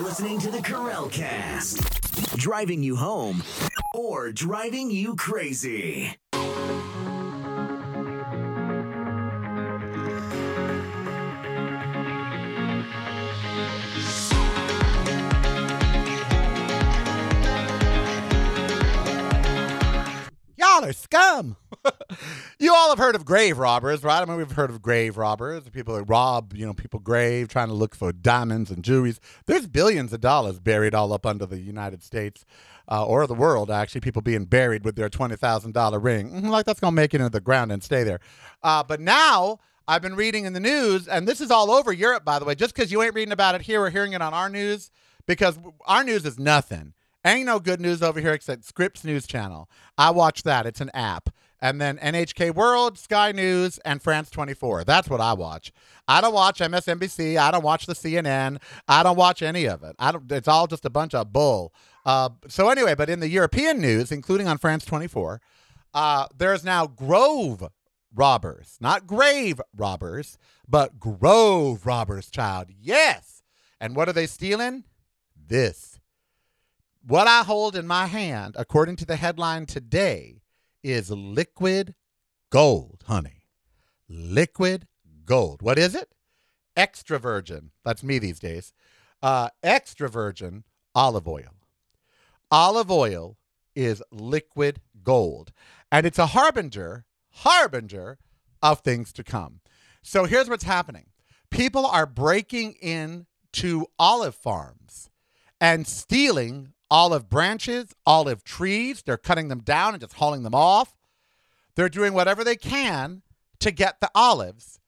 Listening 0.02 0.40
to 0.40 0.50
the 0.50 0.58
Karelcast, 0.58 2.36
driving 2.36 2.82
you 2.82 2.96
home 2.96 3.44
or 3.94 4.32
driving 4.32 4.90
you 4.90 5.16
crazy. 5.16 6.18
Y'all 20.58 20.84
are 20.84 20.94
scum. 20.94 21.58
you 22.60 22.74
all 22.74 22.90
have 22.90 22.98
heard 22.98 23.16
of 23.16 23.26
grave 23.26 23.58
robbers, 23.58 24.04
right? 24.04 24.22
I 24.22 24.26
mean, 24.26 24.38
we've 24.38 24.52
heard 24.52 24.70
of 24.70 24.82
grave 24.82 25.18
robbers, 25.18 25.68
people 25.70 25.96
that 25.96 26.04
rob, 26.04 26.54
you 26.56 26.66
know, 26.66 26.74
people 26.74 27.00
grave, 27.00 27.48
trying 27.48 27.68
to 27.70 27.74
look 27.74 27.96
for 27.96 28.12
diamonds 28.12 28.70
and 28.72 28.84
jewelries. 28.84 29.20
There's 29.46 29.68
billions 29.68 30.14
of 30.14 30.22
dollars 30.22 30.60
buried 30.60 30.94
all 30.94 31.14
up 31.14 31.26
under 31.26 31.46
the 31.46 31.60
United 31.60 32.04
States 32.04 32.46
uh, 32.90 33.06
or 33.06 33.26
the 33.28 33.34
world, 33.34 33.72
actually. 33.72 34.02
People 34.02 34.22
being 34.22 34.46
buried 34.46 34.84
with 34.86 34.96
their 34.96 35.10
$20,000 35.10 36.04
ring. 36.04 36.30
Mhm, 36.32 36.50
Like 36.50 36.66
that's 36.66 36.80
going 36.80 36.92
to 36.92 36.96
make 36.96 37.14
it 37.14 37.22
into 37.22 37.30
the 37.32 37.42
ground 37.42 37.72
and 37.72 37.84
stay 37.84 38.04
there. 38.04 38.20
Uh, 38.62 38.84
but 38.84 39.00
now 39.00 39.60
I've 39.88 40.02
been 40.02 40.16
reading 40.16 40.46
in 40.46 40.54
the 40.54 40.60
news, 40.60 41.08
and 41.08 41.28
this 41.28 41.42
is 41.42 41.52
all 41.52 41.72
over 41.72 41.92
Europe, 41.92 42.24
by 42.24 42.38
the 42.40 42.46
way, 42.46 42.56
just 42.56 42.76
because 42.76 42.92
you 42.92 43.02
ain't 43.02 43.16
reading 43.16 43.32
about 43.34 43.56
it 43.56 43.62
here 43.62 43.82
or 43.82 43.90
hearing 43.90 44.14
it 44.14 44.22
on 44.22 44.34
our 44.34 44.50
news, 44.50 44.92
because 45.26 45.58
our 45.86 46.04
news 46.04 46.26
is 46.26 46.38
nothing. 46.38 46.94
Ain't 47.24 47.46
no 47.46 47.60
good 47.60 47.80
news 47.80 48.02
over 48.02 48.20
here 48.20 48.34
except 48.34 48.64
Scripps 48.66 49.04
News 49.04 49.28
Channel. 49.28 49.70
I 49.98 50.10
watch 50.10 50.42
that. 50.44 50.66
It's 50.66 50.82
an 50.82 50.90
app. 50.94 51.30
And 51.62 51.80
then 51.80 51.98
NHK 52.00 52.56
World, 52.56 52.98
Sky 52.98 53.32
News, 53.32 53.78
and 53.80 54.02
France 54.02 54.32
24. 54.32 54.84
That's 54.84 55.10
what 55.10 55.22
I 55.22 55.34
watch. 55.34 55.72
I 56.08 56.20
don't 56.20 56.34
watch 56.34 56.60
MSNBC. 56.60 57.38
I 57.38 57.52
don't 57.52 57.64
watch 57.64 57.86
the 57.86 57.94
CNN. 57.94 58.60
I 58.88 59.04
don't 59.04 59.16
watch 59.16 59.44
any 59.44 59.66
of 59.66 59.84
it. 59.84 59.96
I 60.00 60.12
don't. 60.12 60.32
It's 60.32 60.48
all 60.48 60.66
just 60.66 60.86
a 60.86 60.90
bunch 60.90 61.14
of 61.14 61.32
bull. 61.32 61.74
Uh, 62.06 62.30
so 62.48 62.70
anyway, 62.70 62.96
but 62.96 63.10
in 63.10 63.20
the 63.20 63.30
European 63.30 63.80
news, 63.80 64.12
including 64.12 64.48
on 64.48 64.58
France 64.58 64.86
24, 64.86 65.40
uh, 65.94 66.26
there's 66.36 66.64
now 66.64 66.88
Grove 66.88 67.70
robbers, 68.14 68.78
not 68.80 69.08
grave 69.08 69.62
robbers, 69.76 70.38
but 70.68 71.00
Grove 71.00 71.86
robbers. 71.86 72.30
Child, 72.30 72.70
yes. 72.80 73.44
And 73.80 73.96
what 73.96 74.10
are 74.10 74.14
they 74.14 74.28
stealing? 74.28 74.84
This. 75.36 76.00
What 77.06 77.28
I 77.28 77.44
hold 77.44 77.76
in 77.76 77.88
my 77.88 78.06
hand, 78.06 78.56
according 78.58 78.96
to 78.98 79.06
the 79.06 79.16
headline 79.16 79.66
today, 79.66 80.41
is 80.84 81.10
liquid 81.12 81.96
gold, 82.50 83.04
honey. 83.08 83.44
Liquid 84.10 84.88
gold. 85.26 85.62
What 85.62 85.78
is 85.78 85.96
it? 85.96 86.14
Extra 86.76 87.20
virgin. 87.20 87.72
That's 87.84 88.04
me 88.04 88.20
these 88.20 88.40
days. 88.40 88.74
Uh, 89.22 89.50
extra 89.64 90.10
virgin 90.10 90.64
olive 90.96 91.28
oil. 91.28 91.56
Olive 92.50 92.92
oil 92.92 93.38
is 93.76 94.04
liquid 94.12 94.82
gold, 95.04 95.54
and 95.92 96.06
it's 96.06 96.20
a 96.20 96.28
harbinger, 96.28 97.06
harbinger 97.30 98.18
of 98.62 98.82
things 98.82 99.14
to 99.14 99.24
come. 99.24 99.62
So 100.04 100.26
here's 100.26 100.50
what's 100.50 100.64
happening 100.64 101.06
people 101.50 101.86
are 101.86 102.06
breaking 102.06 102.74
into 102.74 103.86
olive 104.00 104.36
farms 104.36 105.10
and 105.60 105.88
stealing 105.88 106.74
olive 106.92 107.30
branches, 107.30 107.96
olive 108.06 108.44
trees. 108.44 109.02
They're 109.02 109.18
cutting 109.18 109.48
them 109.48 109.62
down 109.62 109.94
and 109.94 110.02
just 110.02 110.14
hauling 110.14 110.44
them 110.44 110.54
off. 110.54 110.96
They're 111.76 111.90
doing 111.90 112.14
whatever 112.14 112.44
they 112.44 112.58
can 112.58 113.24
to 113.60 113.72
get 113.72 114.02
the 114.02 114.12
olives 114.14 114.80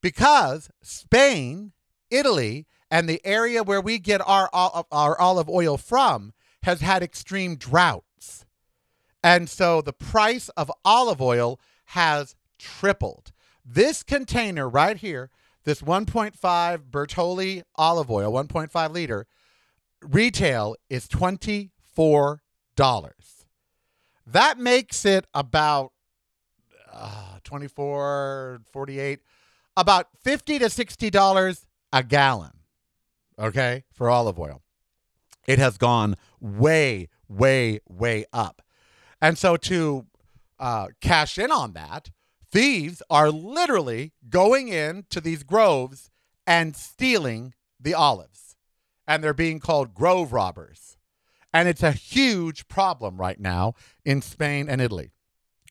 because 0.00 0.70
Spain, 0.82 1.72
Italy, 2.10 2.66
and 2.90 3.08
the 3.08 3.20
area 3.24 3.62
where 3.62 3.80
we 3.80 3.98
get 3.98 4.26
our, 4.26 4.48
our 4.52 5.20
olive 5.20 5.48
oil 5.48 5.76
from 5.76 6.32
has 6.62 6.80
had 6.80 7.02
extreme 7.02 7.56
droughts. 7.56 8.46
And 9.22 9.50
so 9.50 9.82
the 9.82 9.92
price 9.92 10.48
of 10.50 10.70
olive 10.84 11.20
oil 11.20 11.58
has 11.86 12.36
tripled. 12.58 13.32
This 13.64 14.02
container 14.02 14.68
right 14.68 14.96
here, 14.96 15.30
this 15.64 15.82
1.5 15.82 16.90
Bertolli 16.90 17.62
olive 17.74 18.10
oil, 18.10 18.32
1.5 18.32 18.90
liter, 18.90 19.26
retail 20.02 20.76
is 20.88 21.06
$24. 21.08 22.40
That 24.26 24.58
makes 24.58 25.04
it 25.04 25.26
about 25.32 25.92
uh, 26.92 27.38
24, 27.44 28.60
48, 28.70 29.20
about 29.76 30.08
50 30.22 30.58
to 30.58 30.66
$60 30.66 31.64
a 31.92 32.02
gallon, 32.02 32.50
okay, 33.38 33.84
for 33.92 34.10
olive 34.10 34.38
oil. 34.38 34.62
It 35.46 35.58
has 35.58 35.78
gone 35.78 36.16
way, 36.40 37.08
way, 37.28 37.80
way 37.88 38.26
up. 38.32 38.60
And 39.20 39.38
so 39.38 39.56
to 39.56 40.06
uh, 40.58 40.88
cash 41.00 41.38
in 41.38 41.50
on 41.50 41.72
that, 41.72 42.10
thieves 42.50 43.02
are 43.08 43.30
literally 43.30 44.12
going 44.28 44.68
into 44.68 45.20
these 45.20 45.42
groves 45.42 46.10
and 46.46 46.76
stealing 46.76 47.54
the 47.80 47.94
olives. 47.94 48.47
And 49.08 49.24
they're 49.24 49.34
being 49.34 49.58
called 49.58 49.94
grove 49.94 50.32
robbers. 50.32 50.96
And 51.52 51.68
it's 51.68 51.82
a 51.82 51.92
huge 51.92 52.68
problem 52.68 53.16
right 53.16 53.40
now 53.40 53.74
in 54.04 54.22
Spain 54.22 54.68
and 54.68 54.80
Italy, 54.80 55.10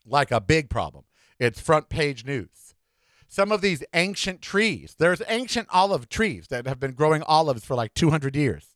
like 0.05 0.31
a 0.31 0.41
big 0.41 0.69
problem. 0.69 1.05
It's 1.39 1.61
front 1.61 1.87
page 1.87 2.25
news. 2.25 2.73
Some 3.27 3.51
of 3.51 3.61
these 3.61 3.83
ancient 3.93 4.41
trees, 4.41 4.95
there's 4.97 5.21
ancient 5.27 5.67
olive 5.71 6.09
trees 6.09 6.47
that 6.47 6.65
have 6.65 6.79
been 6.79 6.93
growing 6.93 7.23
olives 7.23 7.63
for 7.63 7.75
like 7.75 7.93
200 7.93 8.35
years. 8.35 8.75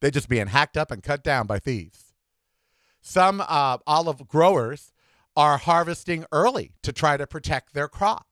They're 0.00 0.10
just 0.10 0.28
being 0.28 0.48
hacked 0.48 0.76
up 0.76 0.90
and 0.90 1.02
cut 1.02 1.22
down 1.22 1.46
by 1.46 1.58
thieves. 1.58 2.12
Some 3.00 3.42
uh, 3.46 3.78
olive 3.86 4.26
growers 4.26 4.92
are 5.36 5.58
harvesting 5.58 6.24
early 6.32 6.72
to 6.82 6.92
try 6.92 7.16
to 7.16 7.26
protect 7.26 7.72
their 7.72 7.88
crop. 7.88 8.26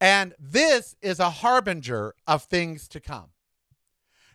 And 0.00 0.34
this 0.38 0.94
is 1.02 1.18
a 1.18 1.30
harbinger 1.30 2.14
of 2.26 2.44
things 2.44 2.86
to 2.88 3.00
come. 3.00 3.30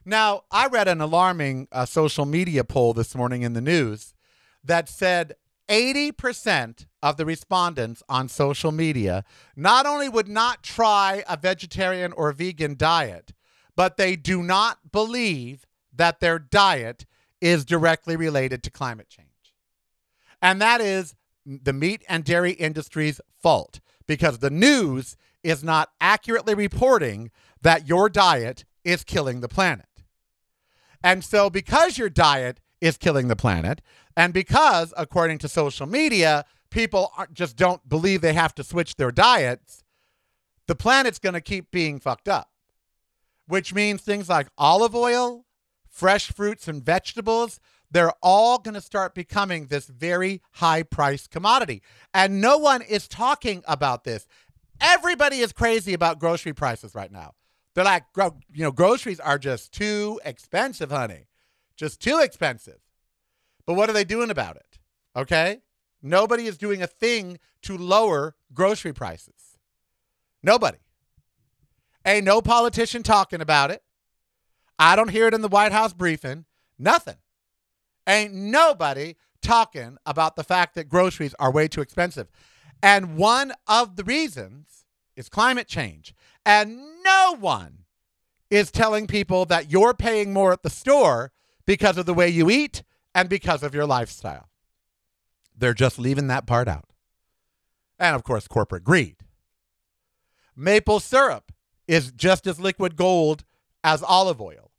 Now, 0.06 0.44
I 0.52 0.68
read 0.68 0.88
an 0.88 1.02
alarming 1.02 1.68
uh, 1.72 1.86
social 1.86 2.26
media 2.26 2.64
poll 2.64 2.94
this 2.94 3.16
morning 3.16 3.42
in 3.42 3.54
the 3.54 3.62
news 3.62 4.14
that 4.64 4.88
said 4.88 5.36
80% 5.68 6.86
of 7.02 7.18
the 7.18 7.26
respondents 7.26 8.04
on 8.08 8.30
social 8.30 8.72
media 8.72 9.24
not 9.56 9.88
only 9.88 10.08
would 10.08 10.28
not 10.28 10.62
try 10.62 11.24
a 11.28 11.38
vegetarian 11.38 12.12
or 12.12 12.32
vegan 12.34 12.76
diet, 12.78 13.34
but 13.76 13.98
they 13.98 14.16
do 14.16 14.44
not 14.44 14.92
believe 14.92 15.66
that 15.92 16.20
their 16.20 16.38
diet 16.38 17.08
is 17.42 17.66
directly 17.66 18.16
related 18.16 18.62
to 18.64 18.70
climate 18.70 19.10
change. 19.10 19.30
And 20.40 20.62
that 20.62 20.82
is 20.82 21.16
the 21.46 21.74
meat 21.74 22.04
and 22.08 22.24
dairy 22.24 22.52
industry's 22.52 23.20
fault 23.42 23.80
because 24.08 24.38
the 24.38 24.52
news 24.52 25.18
is 25.44 25.64
not 25.64 25.90
accurately 26.00 26.54
reporting 26.54 27.32
that 27.62 27.88
your 27.88 28.08
diet 28.08 28.66
is 28.84 29.04
killing 29.04 29.42
the 29.42 29.48
planet. 29.48 29.88
And 31.04 31.24
so, 31.24 31.50
because 31.50 31.98
your 31.98 32.10
diet 32.10 32.60
is 32.82 32.98
killing 32.98 33.28
the 33.28 33.36
planet, 33.36 33.82
and 34.18 34.34
because, 34.34 34.94
according 34.98 35.40
to 35.40 35.48
social 35.48 35.86
media, 35.86 36.46
people 36.70 37.12
just 37.34 37.56
don't 37.56 37.88
believe 37.88 38.22
they 38.22 38.34
have 38.34 38.56
to 38.56 38.64
switch 38.64 38.96
their 38.96 39.12
diets, 39.12 39.84
the 40.68 40.76
planet's 40.76 41.20
going 41.20 41.34
to 41.34 41.42
keep 41.42 41.72
being 41.72 42.00
fucked 42.00 42.28
up, 42.28 42.50
which 43.48 43.74
means 43.74 44.02
things 44.02 44.30
like 44.30 44.48
olive 44.58 44.96
oil, 44.96 45.46
fresh 45.88 46.32
fruits 46.32 46.68
and 46.68 46.84
vegetables, 46.84 47.60
they're 47.92 48.14
all 48.22 48.58
going 48.58 48.74
to 48.74 48.82
start 48.82 49.16
becoming 49.16 49.68
this 49.68 49.88
very 49.88 50.42
high 50.54 50.84
price 50.84 51.28
commodity. 51.28 51.82
And 52.14 52.42
no 52.42 52.58
one 52.58 52.82
is 52.82 53.08
talking 53.08 53.64
about 53.68 54.04
this. 54.04 54.28
Everybody 54.82 55.38
is 55.38 55.54
crazy 55.54 55.94
about 55.94 56.20
grocery 56.20 56.54
prices 56.54 56.94
right 56.94 57.12
now. 57.12 57.36
They're 57.76 57.84
like, 57.84 58.06
you 58.18 58.64
know, 58.64 58.72
groceries 58.72 59.20
are 59.20 59.38
just 59.38 59.74
too 59.74 60.20
expensive, 60.26 60.90
honey. 60.90 61.28
Just 61.76 62.02
too 62.02 62.20
expensive. 62.20 62.80
But 63.66 63.74
what 63.74 63.90
are 63.90 63.94
they 63.94 64.06
doing 64.06 64.30
about 64.30 64.56
it? 64.56 64.80
Okay? 65.16 65.60
Nobody 66.02 66.46
is 66.46 66.58
doing 66.58 66.82
a 66.82 66.88
thing 66.88 67.38
to 67.64 67.78
lower 67.78 68.36
grocery 68.54 68.94
prices. 68.94 69.58
Nobody. 70.42 70.78
Ain't 72.06 72.26
no 72.26 72.42
politician 72.42 73.04
talking 73.04 73.42
about 73.42 73.72
it. 73.72 73.82
I 74.80 74.96
don't 74.96 75.10
hear 75.10 75.28
it 75.28 75.34
in 75.34 75.42
the 75.42 75.48
White 75.48 75.72
House 75.72 75.94
briefing. 75.94 76.46
Nothing. 76.80 77.18
Ain't 78.08 78.34
nobody 78.34 79.16
talking 79.42 79.98
about 80.06 80.36
the 80.36 80.44
fact 80.44 80.76
that 80.76 80.88
groceries 80.88 81.36
are 81.40 81.52
way 81.52 81.68
too 81.68 81.82
expensive. 81.82 82.28
And 82.84 83.18
one 83.18 83.54
of 83.68 83.96
the 83.96 84.04
reasons 84.04 84.86
is 85.16 85.30
climate 85.30 85.68
change. 85.68 86.14
And 86.46 86.80
no 87.04 87.36
one 87.40 87.80
is 88.50 88.72
telling 88.72 89.08
people 89.08 89.46
that 89.46 89.72
you're 89.72 89.94
paying 89.94 90.32
more 90.32 90.52
at 90.52 90.64
the 90.64 90.70
store 90.70 91.32
because 91.66 91.98
of 91.98 92.06
the 92.06 92.14
way 92.14 92.30
you 92.30 92.50
eat 92.50 92.84
and 93.14 93.28
because 93.28 93.64
of 93.64 93.74
your 93.74 93.86
lifestyle. 93.86 94.50
They're 95.58 95.74
just 95.74 95.98
leaving 95.98 96.28
that 96.28 96.46
part 96.46 96.68
out. 96.68 96.90
And 97.98 98.16
of 98.16 98.24
course, 98.24 98.48
corporate 98.48 98.84
greed. 98.84 99.16
Maple 100.56 101.00
syrup 101.00 101.52
is 101.88 102.12
just 102.12 102.46
as 102.46 102.60
liquid 102.60 102.96
gold 102.96 103.44
as 103.84 104.04
olive 104.04 104.42
oil. 104.42 104.72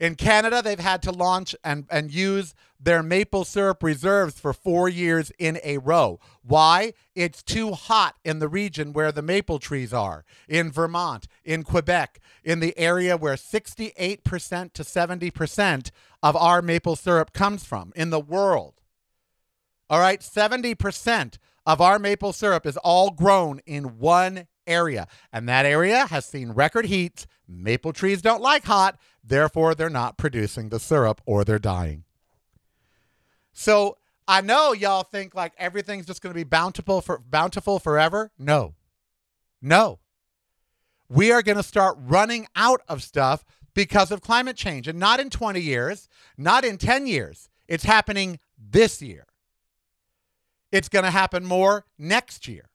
In 0.00 0.14
Canada, 0.14 0.62
they've 0.62 0.78
had 0.78 1.02
to 1.02 1.10
launch 1.10 1.56
and, 1.64 1.86
and 1.90 2.12
use 2.12 2.54
their 2.80 3.02
maple 3.02 3.44
syrup 3.44 3.82
reserves 3.82 4.38
for 4.38 4.52
four 4.52 4.88
years 4.88 5.32
in 5.38 5.58
a 5.64 5.78
row. 5.78 6.20
Why? 6.42 6.92
It's 7.16 7.42
too 7.42 7.72
hot 7.72 8.16
in 8.24 8.38
the 8.38 8.48
region 8.48 8.92
where 8.92 9.10
the 9.10 9.22
maple 9.22 9.58
trees 9.58 9.92
are, 9.92 10.24
in 10.48 10.70
Vermont, 10.70 11.26
in 11.44 11.64
Quebec, 11.64 12.20
in 12.44 12.60
the 12.60 12.78
area 12.78 13.16
where 13.16 13.34
68% 13.34 14.72
to 14.72 14.82
70% 14.84 15.90
of 16.22 16.36
our 16.36 16.62
maple 16.62 16.94
syrup 16.94 17.32
comes 17.32 17.64
from 17.64 17.92
in 17.96 18.10
the 18.10 18.20
world. 18.20 18.74
All 19.90 20.00
right, 20.00 20.20
70% 20.20 21.38
of 21.66 21.80
our 21.80 21.98
maple 21.98 22.32
syrup 22.32 22.66
is 22.66 22.76
all 22.78 23.10
grown 23.10 23.60
in 23.66 23.98
one 23.98 24.46
area, 24.66 25.08
and 25.32 25.48
that 25.48 25.66
area 25.66 26.06
has 26.06 26.24
seen 26.24 26.52
record 26.52 26.86
heats. 26.86 27.26
Maple 27.48 27.92
trees 27.92 28.22
don't 28.22 28.42
like 28.42 28.64
hot, 28.64 28.98
therefore, 29.28 29.74
they're 29.74 29.90
not 29.90 30.16
producing 30.16 30.68
the 30.68 30.80
syrup 30.80 31.20
or 31.26 31.44
they're 31.44 31.58
dying. 31.58 32.04
So 33.52 33.98
I 34.26 34.40
know 34.40 34.72
y'all 34.72 35.02
think 35.02 35.34
like 35.34 35.52
everything's 35.58 36.06
just 36.06 36.22
going 36.22 36.32
to 36.32 36.38
be 36.38 36.44
bountiful 36.44 37.00
for 37.00 37.18
bountiful 37.18 37.78
forever. 37.78 38.30
No, 38.38 38.74
no. 39.62 39.98
We 41.08 41.32
are 41.32 41.42
going 41.42 41.56
to 41.56 41.62
start 41.62 41.96
running 41.98 42.46
out 42.54 42.82
of 42.88 43.02
stuff 43.02 43.44
because 43.74 44.10
of 44.10 44.20
climate 44.20 44.56
change, 44.56 44.88
and 44.88 44.98
not 44.98 45.20
in 45.20 45.30
20 45.30 45.60
years, 45.60 46.08
not 46.36 46.64
in 46.64 46.76
10 46.76 47.06
years. 47.06 47.48
It's 47.66 47.84
happening 47.84 48.38
this 48.58 49.00
year. 49.00 49.26
It's 50.72 50.88
going 50.88 51.04
to 51.04 51.10
happen 51.10 51.44
more 51.44 51.86
next 51.96 52.48
year. 52.48 52.67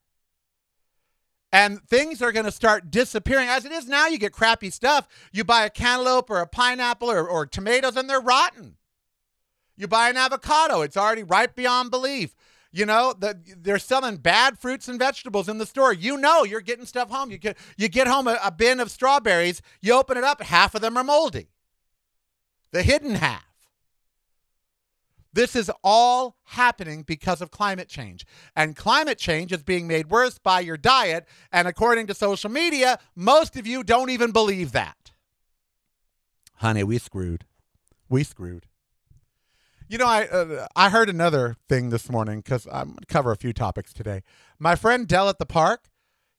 And 1.54 1.88
things 1.88 2.20
are 2.24 2.32
going 2.32 2.48
to 2.48 2.52
start 2.52 2.90
disappearing. 2.90 3.48
As 3.48 3.64
it 3.64 3.72
is 3.72 3.88
now, 3.88 4.08
you 4.08 4.18
get 4.18 4.34
crappy 4.34 4.72
stuff. 4.72 5.08
You 5.32 5.44
buy 5.44 5.66
a 5.66 5.70
cantaloupe 5.70 6.32
or 6.32 6.40
a 6.40 6.48
pineapple 6.48 7.12
or, 7.12 7.30
or 7.30 7.46
tomatoes, 7.46 7.96
and 7.96 8.10
they're 8.10 8.20
rotten. 8.20 8.76
You 9.78 9.88
buy 9.88 10.10
an 10.10 10.18
avocado, 10.18 10.82
it's 10.82 10.98
already 10.98 11.22
ripe 11.22 11.56
beyond 11.56 11.92
belief. 11.92 12.36
You 12.72 12.88
know, 12.88 13.14
the, 13.18 13.40
they're 13.56 13.78
selling 13.78 14.18
bad 14.18 14.58
fruits 14.58 14.88
and 14.88 14.98
vegetables 14.98 15.48
in 15.48 15.60
the 15.60 15.68
store. 15.68 15.94
You 15.94 16.18
know, 16.18 16.44
you're 16.44 16.60
getting 16.60 16.88
stuff 16.88 17.12
home. 17.12 17.30
You 17.30 17.38
get 17.38 17.56
you 17.78 17.88
get 17.88 18.08
home 18.08 18.28
a, 18.28 18.40
a 18.44 18.52
bin 18.52 18.80
of 18.80 18.90
strawberries. 18.90 19.62
You 19.80 19.94
open 19.94 20.18
it 20.18 20.24
up, 20.24 20.42
half 20.42 20.74
of 20.74 20.82
them 20.82 20.98
are 20.98 21.04
moldy. 21.04 21.50
The 22.72 22.82
hidden 22.82 23.14
half. 23.14 23.53
This 25.34 25.56
is 25.56 25.72
all 25.84 26.38
happening 26.46 27.02
because 27.02 27.42
of 27.42 27.50
climate 27.50 27.90
change. 27.90 28.26
And 28.56 28.76
climate 28.76 29.18
change 29.18 29.52
is 29.52 29.64
being 29.64 29.88
made 29.88 30.10
worse 30.10 30.38
by 30.38 30.60
your 30.60 30.78
diet. 30.78 31.28
And 31.52 31.68
according 31.68 32.08
to 32.08 32.14
social 32.14 32.52
media, 32.52 33.00
most 33.16 33.58
of 33.58 33.66
you 33.66 33.84
don't 33.84 34.12
even 34.12 34.32
believe 34.32 34.72
that. 34.74 35.12
Honey, 36.58 36.84
we 36.84 37.00
screwed. 37.00 37.46
We 38.10 38.24
screwed. 38.24 38.68
You 39.90 39.98
know, 39.98 40.08
I 40.08 40.26
uh, 40.28 40.68
I 40.76 40.90
heard 40.90 41.10
another 41.10 41.58
thing 41.68 41.90
this 41.90 42.10
morning 42.10 42.40
because 42.40 42.68
I'm 42.72 42.90
going 42.90 42.98
to 43.00 43.06
cover 43.06 43.32
a 43.32 43.36
few 43.36 43.54
topics 43.54 43.92
today. 43.92 44.24
My 44.58 44.76
friend 44.76 45.08
Dell 45.08 45.30
at 45.30 45.40
the 45.40 45.46
park, 45.46 45.90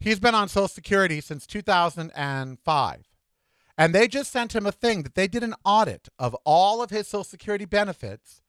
he's 0.00 0.18
been 0.18 0.34
on 0.34 0.48
Social 0.48 0.68
Security 0.68 1.20
since 1.20 1.46
2005. 1.46 3.08
And 3.76 3.94
they 3.94 4.06
just 4.06 4.30
sent 4.30 4.54
him 4.54 4.66
a 4.66 4.72
thing 4.72 5.02
that 5.02 5.14
they 5.14 5.26
did 5.26 5.42
an 5.42 5.54
audit 5.64 6.08
of 6.18 6.34
all 6.44 6.83
of 6.83 6.90
his 6.90 7.09
Social 7.09 7.24
Security 7.24 7.64
benefits 7.64 8.40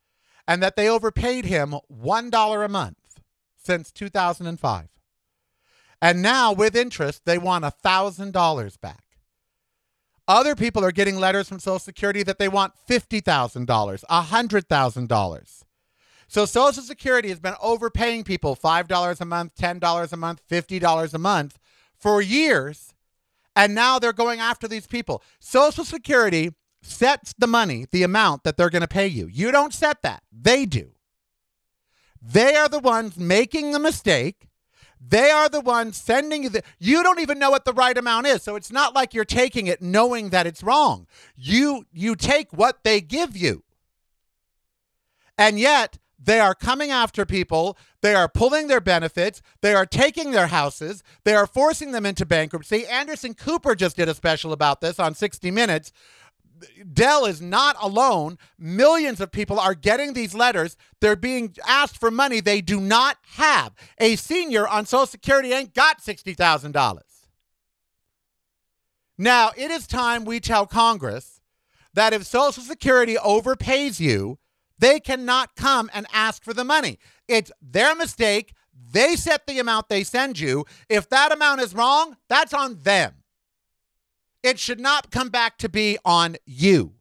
and 0.47 0.61
that 0.61 0.75
they 0.75 0.89
overpaid 0.89 1.45
him 1.45 1.75
$1 1.91 2.65
a 2.65 2.69
month 2.69 2.97
since 3.57 3.91
2005. 3.91 4.87
And 6.01 6.21
now, 6.21 6.51
with 6.53 6.75
interest, 6.75 7.21
they 7.25 7.37
want 7.37 7.65
$1,000 7.65 8.81
back. 8.81 9.03
Other 10.27 10.55
people 10.55 10.83
are 10.83 10.91
getting 10.91 11.17
letters 11.17 11.47
from 11.47 11.59
Social 11.59 11.79
Security 11.79 12.23
that 12.23 12.39
they 12.39 12.47
want 12.47 12.73
$50,000, 12.89 13.65
$100,000. 13.65 15.63
So 16.27 16.45
Social 16.45 16.83
Security 16.83 17.29
has 17.29 17.39
been 17.39 17.55
overpaying 17.61 18.23
people 18.23 18.55
$5 18.55 19.21
a 19.21 19.25
month, 19.25 19.55
$10 19.55 20.11
a 20.11 20.17
month, 20.17 20.41
$50 20.49 21.13
a 21.13 21.19
month 21.19 21.59
for 21.97 22.21
years. 22.21 22.93
And 23.55 23.73
now 23.73 23.99
they're 23.99 24.13
going 24.13 24.39
after 24.39 24.67
these 24.67 24.87
people. 24.87 25.23
Social 25.39 25.85
Security 25.85 26.53
sets 26.85 27.33
the 27.37 27.47
money, 27.47 27.85
the 27.91 28.03
amount 28.03 28.43
that 28.43 28.57
they're 28.57 28.69
going 28.69 28.81
to 28.81 28.87
pay 28.87 29.07
you. 29.07 29.27
You 29.27 29.51
don't 29.51 29.73
set 29.73 30.01
that, 30.03 30.23
they 30.31 30.65
do. 30.65 30.91
They 32.21 32.55
are 32.55 32.69
the 32.69 32.79
ones 32.79 33.17
making 33.17 33.71
the 33.71 33.79
mistake. 33.79 34.47
They 35.07 35.29
are 35.29 35.49
the 35.49 35.61
ones 35.61 35.97
sending 35.97 36.43
you 36.43 36.49
the. 36.49 36.63
You 36.79 37.03
don't 37.03 37.19
even 37.19 37.37
know 37.37 37.51
what 37.51 37.65
the 37.65 37.73
right 37.73 37.95
amount 37.95 38.25
is, 38.25 38.41
so 38.41 38.55
it's 38.55 38.71
not 38.71 38.95
like 38.95 39.13
you're 39.13 39.25
taking 39.25 39.67
it 39.67 39.81
knowing 39.81 40.29
that 40.29 40.47
it's 40.47 40.63
wrong. 40.63 41.05
You 41.35 41.85
you 41.91 42.15
take 42.15 42.51
what 42.51 42.83
they 42.83 43.01
give 43.01 43.37
you, 43.37 43.63
and 45.37 45.59
yet 45.59 45.99
they 46.17 46.39
are 46.39 46.55
coming 46.55 46.89
after 46.89 47.25
people. 47.25 47.77
They 48.01 48.15
are 48.15 48.27
pulling 48.27 48.67
their 48.67 48.81
benefits. 48.81 49.41
They 49.61 49.75
are 49.75 49.85
taking 49.85 50.31
their 50.31 50.47
houses. 50.47 51.03
They 51.23 51.35
are 51.35 51.45
forcing 51.45 51.91
them 51.91 52.05
into 52.05 52.25
bankruptcy. 52.25 52.87
Anderson 52.87 53.35
Cooper 53.35 53.75
just 53.75 53.95
did 53.95 54.09
a 54.09 54.15
special 54.15 54.51
about 54.51 54.81
this 54.81 54.99
on 54.99 55.13
60 55.13 55.51
Minutes, 55.51 55.91
Dell 56.93 57.25
is 57.25 57.41
not 57.41 57.75
alone. 57.81 58.37
Millions 58.57 59.19
of 59.19 59.31
people 59.31 59.59
are 59.59 59.75
getting 59.75 60.13
these 60.13 60.33
letters. 60.33 60.77
They're 61.01 61.15
being 61.15 61.55
asked 61.67 61.97
for 61.99 62.11
money 62.11 62.39
they 62.39 62.61
do 62.61 62.79
not 62.79 63.17
have. 63.35 63.73
A 63.99 64.15
senior 64.15 64.67
on 64.67 64.85
Social 64.85 65.05
Security 65.05 65.53
ain't 65.53 65.73
got 65.73 66.01
$60,000. 66.01 66.99
Now, 69.17 69.51
it 69.55 69.71
is 69.71 69.87
time 69.87 70.25
we 70.25 70.39
tell 70.39 70.65
Congress 70.65 71.41
that 71.93 72.13
if 72.13 72.25
Social 72.25 72.63
Security 72.63 73.15
overpays 73.15 73.99
you, 73.99 74.39
they 74.77 74.99
cannot 74.99 75.55
come 75.55 75.89
and 75.93 76.05
ask 76.13 76.43
for 76.43 76.53
the 76.53 76.65
money. 76.65 76.99
It's 77.27 77.51
their 77.61 77.95
mistake. 77.95 78.53
They 78.91 79.15
set 79.15 79.47
the 79.47 79.59
amount 79.59 79.87
they 79.87 80.03
send 80.03 80.37
you. 80.37 80.65
If 80.89 81.09
that 81.09 81.31
amount 81.31 81.61
is 81.61 81.73
wrong, 81.73 82.17
that's 82.27 82.53
on 82.53 82.79
them. 82.81 83.13
It 84.45 84.59
should 84.59 84.79
not 84.79 85.09
come 85.09 85.29
back 85.29 85.57
to 85.57 85.69
be 85.69 85.97
on 86.05 86.35
you. 86.45 86.93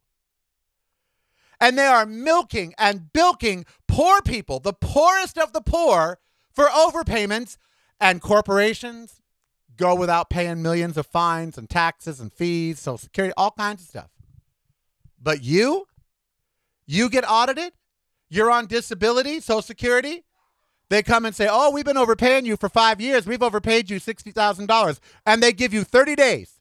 And 1.61 1.77
they 1.77 1.85
are 1.85 2.07
milking 2.07 2.73
and 2.75 3.13
bilking 3.13 3.67
poor 3.87 4.19
people, 4.23 4.59
the 4.59 4.73
poorest 4.73 5.37
of 5.37 5.53
the 5.53 5.61
poor, 5.61 6.17
for 6.51 6.65
overpayments, 6.65 7.57
and 8.01 8.19
corporations 8.19 9.21
go 9.77 9.93
without 9.93 10.31
paying 10.31 10.63
millions 10.63 10.97
of 10.97 11.05
fines 11.05 11.55
and 11.55 11.69
taxes 11.69 12.19
and 12.19 12.33
fees, 12.33 12.79
Social 12.79 12.97
Security, 12.97 13.31
all 13.37 13.51
kinds 13.51 13.83
of 13.83 13.89
stuff. 13.89 14.09
But 15.21 15.43
you, 15.43 15.85
you 16.87 17.09
get 17.11 17.29
audited, 17.29 17.73
you're 18.27 18.49
on 18.49 18.65
disability, 18.65 19.39
Social 19.39 19.61
Security. 19.61 20.23
They 20.89 21.03
come 21.03 21.25
and 21.25 21.35
say, 21.35 21.47
Oh, 21.47 21.69
we've 21.69 21.85
been 21.85 21.95
overpaying 21.95 22.47
you 22.47 22.57
for 22.57 22.69
five 22.69 22.99
years. 22.99 23.27
We've 23.27 23.43
overpaid 23.43 23.91
you 23.91 23.99
$60,000. 23.99 24.99
And 25.27 25.43
they 25.43 25.53
give 25.53 25.75
you 25.75 25.83
30 25.83 26.15
days 26.15 26.54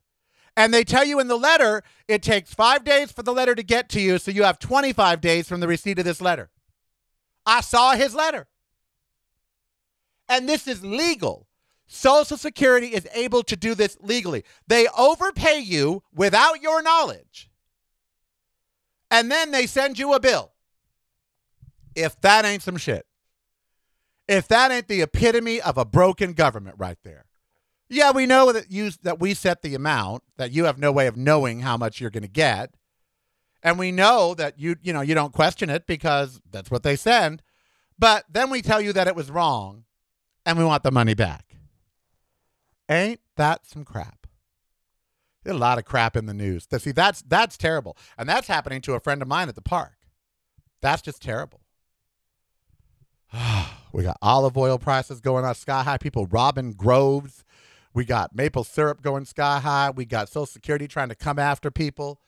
and 0.57 0.73
they 0.73 0.85
tell 0.85 1.05
you 1.05 1.21
in 1.21 1.29
the 1.29 1.37
letter 1.37 1.83
it 2.09 2.23
takes 2.23 2.55
five 2.55 2.85
days 2.85 3.11
for 3.11 3.23
the 3.23 3.33
letter 3.33 3.55
to 3.55 3.63
get 3.63 3.89
to 3.91 4.01
you, 4.01 4.19
so 4.19 4.31
you 4.31 4.45
have 4.45 4.59
25 4.59 5.21
days 5.21 5.49
from 5.49 5.61
the 5.61 5.69
receipt 5.69 5.99
of 5.99 6.05
this 6.05 6.21
letter. 6.21 6.51
I 7.47 7.61
saw 7.61 7.95
his 7.95 8.15
letter. 8.15 8.47
And 10.29 10.49
this 10.49 10.67
is 10.67 10.85
legal. 10.85 11.47
Social 11.87 12.37
Security 12.37 12.89
is 12.89 13.07
able 13.15 13.43
to 13.43 13.57
do 13.57 13.75
this 13.75 13.97
legally. 14.01 14.45
They 14.67 14.89
overpay 14.97 15.59
you 15.59 16.03
without 16.15 16.63
your 16.63 16.83
knowledge, 16.83 17.51
and 19.11 19.31
then 19.31 19.51
they 19.51 19.67
send 19.67 19.99
you 19.99 20.15
a 20.15 20.21
bill. 20.21 20.53
If 21.95 22.21
that 22.23 22.45
ain't 22.45 22.63
some 22.63 22.79
shit, 22.79 23.07
if 24.27 24.49
that 24.49 24.73
ain't 24.73 24.89
the 24.89 25.03
epitome 25.03 25.61
of 25.61 25.77
a 25.77 25.85
broken 25.85 26.33
government 26.33 26.77
right 26.79 26.99
there. 27.05 27.27
Yeah, 27.89 28.13
we 28.13 28.27
know 28.27 28.53
that 28.53 28.71
you 28.71 28.91
that 29.03 29.21
we 29.21 29.35
set 29.35 29.63
the 29.63 29.75
amount 29.75 30.23
that 30.37 30.53
you 30.53 30.65
have 30.65 30.79
no 30.79 30.91
way 30.91 31.07
of 31.07 31.17
knowing 31.17 31.61
how 31.61 31.77
much 31.77 32.01
you're 32.01 32.11
going 32.11 32.23
to 32.23 32.29
get. 32.29 32.75
And 33.63 33.79
we 33.79 33.93
know 33.93 34.35
that 34.35 34.59
you 34.59 34.77
you 34.83 34.93
know, 34.93 35.01
you 35.01 35.15
don't 35.15 35.33
question 35.33 35.71
it 35.71 35.87
because 35.87 36.41
that's 36.51 36.71
what 36.71 36.83
they 36.83 36.97
send. 36.97 37.43
But 37.99 38.25
then 38.31 38.51
we 38.51 38.63
tell 38.63 38.81
you 38.81 38.93
that 38.93 39.07
it 39.07 39.15
was 39.15 39.31
wrong 39.31 39.85
and 40.45 40.59
we 40.59 40.65
want 40.65 40.83
the 40.83 40.91
money 40.91 41.15
back. 41.15 41.57
Ain't 42.89 43.21
that 43.37 43.67
some 43.67 43.85
crap? 43.85 44.27
There's 45.43 45.57
a 45.57 45.61
lot 45.61 45.79
of 45.79 45.85
crap 45.85 46.17
in 46.17 46.27
the 46.27 46.35
news. 46.35 46.67
See, 46.79 46.93
that's 46.93 47.23
that's 47.23 47.57
terrible. 47.57 47.97
And 48.17 48.29
that's 48.29 48.49
happening 48.49 48.81
to 48.83 48.95
a 48.95 49.01
friend 49.01 49.21
of 49.21 49.29
mine 49.29 49.49
at 49.49 49.55
the 49.55 49.63
park. 49.63 49.93
That's 50.81 51.03
just 51.03 51.23
terrible. 51.23 51.61
we 53.93 54.03
got 54.03 54.17
olive 54.23 54.57
oil 54.57 54.79
prices 54.79 55.21
going 55.21 55.45
up 55.45 55.57
sky 55.57 55.83
high. 55.83 55.99
People 55.99 56.27
robbing 56.27 56.73
groves 56.73 57.45
We 57.95 58.05
got 58.05 58.35
maple 58.35 58.65
syrup 58.65 59.03
going 59.03 59.25
sky 59.25 59.61
high. 59.61 59.91
We 59.91 60.05
got 60.05 60.29
Social 60.29 60.47
Security 60.47 60.89
trying 60.89 61.09
to 61.11 61.15
come 61.15 61.39
after 61.39 61.71
people. 61.71 62.19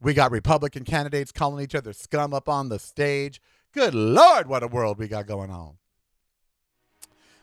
We 0.00 0.12
got 0.12 0.30
Republican 0.30 0.84
candidates 0.84 1.32
calling 1.32 1.64
each 1.64 1.74
other 1.74 1.94
scum 1.94 2.34
up 2.34 2.46
on 2.46 2.68
the 2.68 2.78
stage. 2.78 3.40
Good 3.72 3.94
Lord, 3.94 4.46
what 4.46 4.62
a 4.62 4.68
world 4.68 4.98
we 4.98 5.08
got 5.08 5.26
going 5.26 5.50
on. 5.50 5.78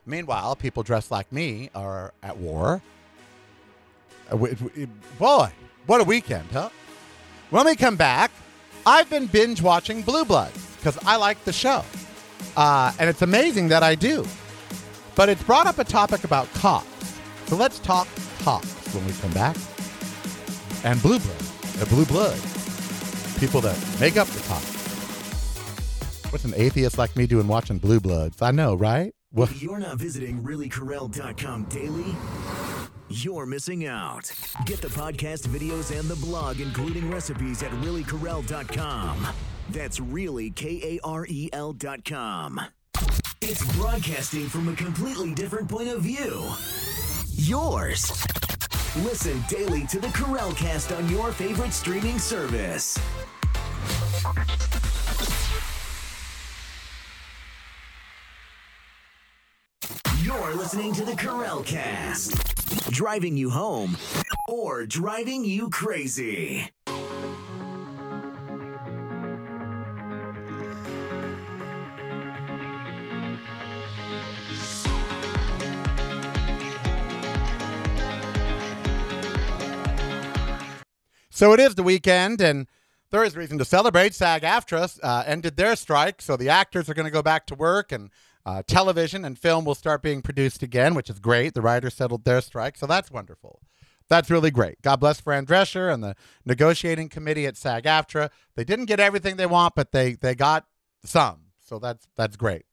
Meanwhile, 0.05 0.55
people 0.57 0.83
dressed 0.83 1.09
like 1.09 1.31
me 1.31 1.71
are 1.73 2.13
at 2.21 2.37
war. 2.37 2.83
Uh, 4.29 4.37
boy, 5.17 5.49
what 5.87 6.01
a 6.01 6.03
weekend, 6.03 6.49
huh? 6.51 6.69
When 7.49 7.65
we 7.65 7.75
come 7.75 7.95
back, 7.95 8.31
I've 8.85 9.09
been 9.09 9.25
binge 9.25 9.61
watching 9.61 10.03
Blue 10.03 10.23
Bloods 10.23 10.75
because 10.77 10.97
I 11.03 11.15
like 11.15 11.43
the 11.45 11.53
show. 11.53 11.83
Uh, 12.55 12.93
and 12.99 13.09
it's 13.09 13.23
amazing 13.23 13.69
that 13.69 13.83
I 13.83 13.95
do. 13.95 14.25
But 15.15 15.29
it's 15.29 15.43
brought 15.43 15.67
up 15.67 15.79
a 15.79 15.83
topic 15.83 16.23
about 16.23 16.51
cops. 16.53 16.90
So 17.51 17.57
let's 17.57 17.79
talk 17.79 18.07
cops 18.43 18.93
when 18.95 19.05
we 19.05 19.11
come 19.11 19.33
back. 19.33 19.57
And 20.85 21.01
Blue 21.01 21.19
Blood. 21.19 21.39
The 21.79 21.85
Blue 21.87 22.05
Blood. 22.05 22.39
People 23.41 23.59
that 23.59 23.77
make 23.99 24.15
up 24.15 24.29
the 24.29 24.39
cops. 24.47 24.71
What's 26.31 26.45
an 26.45 26.53
atheist 26.55 26.97
like 26.97 27.13
me 27.17 27.27
doing 27.27 27.49
watching 27.49 27.77
Blue 27.77 27.99
Bloods? 27.99 28.41
I 28.41 28.51
know, 28.51 28.75
right? 28.75 29.13
Well, 29.33 29.49
you're 29.57 29.79
not 29.79 29.97
visiting 29.97 30.41
reallykarel.com 30.41 31.65
daily, 31.65 32.15
you're 33.09 33.45
missing 33.45 33.85
out. 33.85 34.31
Get 34.65 34.79
the 34.79 34.87
podcast, 34.87 35.45
videos, 35.49 35.91
and 35.91 36.07
the 36.07 36.15
blog, 36.25 36.61
including 36.61 37.11
recipes 37.11 37.63
at 37.63 37.71
reallykarel.com. 37.71 39.27
That's 39.71 39.99
really 39.99 40.51
K 40.51 40.79
A 40.83 41.05
R 41.05 41.25
E 41.27 41.49
L.com. 41.51 42.61
It's 43.41 43.75
broadcasting 43.75 44.47
from 44.47 44.69
a 44.69 44.73
completely 44.77 45.33
different 45.33 45.67
point 45.67 45.89
of 45.89 46.03
view. 46.03 46.49
Yours. 47.35 48.09
Listen 48.97 49.43
daily 49.47 49.85
to 49.87 49.99
the 49.99 50.09
Karel 50.09 50.51
Cast 50.51 50.91
on 50.91 51.07
your 51.09 51.31
favorite 51.31 51.73
streaming 51.73 52.19
service. 52.19 52.99
You're 60.21 60.55
listening 60.55 60.93
to 60.93 61.05
the 61.05 61.15
Karel 61.15 61.63
Cast, 61.63 62.91
driving 62.91 63.37
you 63.37 63.49
home 63.49 63.97
or 64.49 64.85
driving 64.85 65.45
you 65.45 65.69
crazy. 65.69 66.69
So 81.41 81.53
it 81.53 81.59
is 81.59 81.73
the 81.73 81.81
weekend, 81.81 82.39
and 82.39 82.67
there 83.09 83.23
is 83.23 83.35
reason 83.35 83.57
to 83.57 83.65
celebrate. 83.65 84.13
SAG 84.13 84.43
AFTRA 84.43 84.99
uh, 85.01 85.23
ended 85.25 85.57
their 85.57 85.75
strike, 85.75 86.21
so 86.21 86.37
the 86.37 86.49
actors 86.49 86.87
are 86.87 86.93
going 86.93 87.07
to 87.07 87.11
go 87.11 87.23
back 87.23 87.47
to 87.47 87.55
work, 87.55 87.91
and 87.91 88.11
uh, 88.45 88.61
television 88.67 89.25
and 89.25 89.39
film 89.39 89.65
will 89.65 89.73
start 89.73 90.03
being 90.03 90.21
produced 90.21 90.61
again, 90.61 90.93
which 90.93 91.09
is 91.09 91.17
great. 91.17 91.55
The 91.55 91.63
writers 91.63 91.95
settled 91.95 92.25
their 92.25 92.41
strike, 92.41 92.77
so 92.77 92.85
that's 92.85 93.09
wonderful. 93.09 93.59
That's 94.07 94.29
really 94.29 94.51
great. 94.51 94.83
God 94.83 94.97
bless 94.97 95.19
Fran 95.19 95.47
Drescher 95.47 95.91
and 95.91 96.03
the 96.03 96.15
negotiating 96.45 97.09
committee 97.09 97.47
at 97.47 97.57
SAG 97.57 97.85
AFTRA. 97.85 98.29
They 98.53 98.63
didn't 98.63 98.85
get 98.85 98.99
everything 98.99 99.37
they 99.37 99.47
want, 99.47 99.73
but 99.73 99.91
they 99.91 100.13
they 100.13 100.35
got 100.35 100.67
some, 101.03 101.45
so 101.59 101.79
that's 101.79 102.07
that's 102.15 102.35
great. 102.35 102.65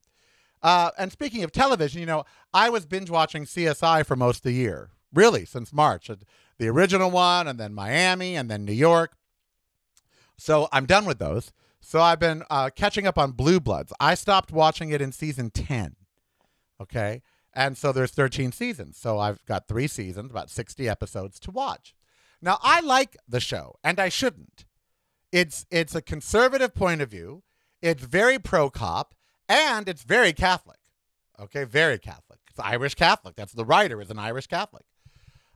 Uh, 0.62 0.90
and 0.98 1.11
speaking 1.11 1.42
of 1.42 1.52
television, 1.52 2.00
you 2.00 2.07
know, 2.07 2.24
I 2.52 2.68
was 2.68 2.85
binge 2.85 3.09
watching 3.09 3.46
CSI 3.46 4.04
for 4.04 4.14
most 4.14 4.40
of 4.40 4.42
the 4.42 4.52
year, 4.52 4.90
really, 5.14 5.46
since 5.46 5.72
March 5.72 6.11
the 6.59 6.68
original 6.68 7.11
one, 7.11 7.49
and 7.49 7.59
then 7.59 7.75
Miami, 7.75 8.37
and 8.37 8.51
then 8.51 8.64
New 8.64 8.73
York. 8.73 9.16
So 10.37 10.68
I'm 10.73 10.87
done 10.87 11.05
with 11.05 11.18
those. 11.18 11.53
So 11.81 12.01
I've 12.01 12.21
been 12.21 12.42
uh, 12.51 12.71
catching 12.75 13.07
up 13.07 13.18
on 13.18 13.33
Blue 13.33 13.61
Bloods. 13.61 13.92
I 13.99 14.14
stopped 14.14 14.53
watching 14.53 14.90
it 14.90 15.01
in 15.01 15.12
season 15.12 15.51
10. 15.51 15.97
Okay. 16.81 17.23
And 17.55 17.77
so 17.77 17.92
there's 17.92 18.11
13 18.12 18.53
seasons. 18.53 18.97
So 18.99 19.18
I've 19.18 19.44
got 19.47 19.66
three 19.66 19.88
seasons, 19.88 20.31
about 20.31 20.51
60 20.51 20.88
episodes 20.88 21.40
to 21.40 21.51
watch. 21.51 21.94
Now 22.40 22.59
I 22.62 22.81
like 22.81 23.16
the 23.29 23.40
show, 23.40 23.77
and 23.83 23.99
I 23.99 24.09
shouldn't. 24.09 24.64
It's 25.33 25.66
it's 25.71 25.94
a 25.94 26.01
conservative 26.01 26.75
point 26.75 27.01
of 27.01 27.11
view. 27.11 27.42
It's 27.83 28.03
very 28.03 28.38
pro 28.38 28.71
cop, 28.71 29.14
and 29.49 29.88
it's 29.88 30.03
very 30.03 30.33
Catholic. 30.33 30.79
Okay, 31.40 31.64
very 31.64 31.99
Catholic. 31.99 32.38
It's 32.49 32.61
Irish 32.61 32.94
Catholic. 32.94 33.37
That's 33.37 33.53
the 33.53 33.64
writer 33.64 34.01
is 34.01 34.11
an 34.11 34.18
Irish 34.18 34.47
Catholic. 34.47 34.85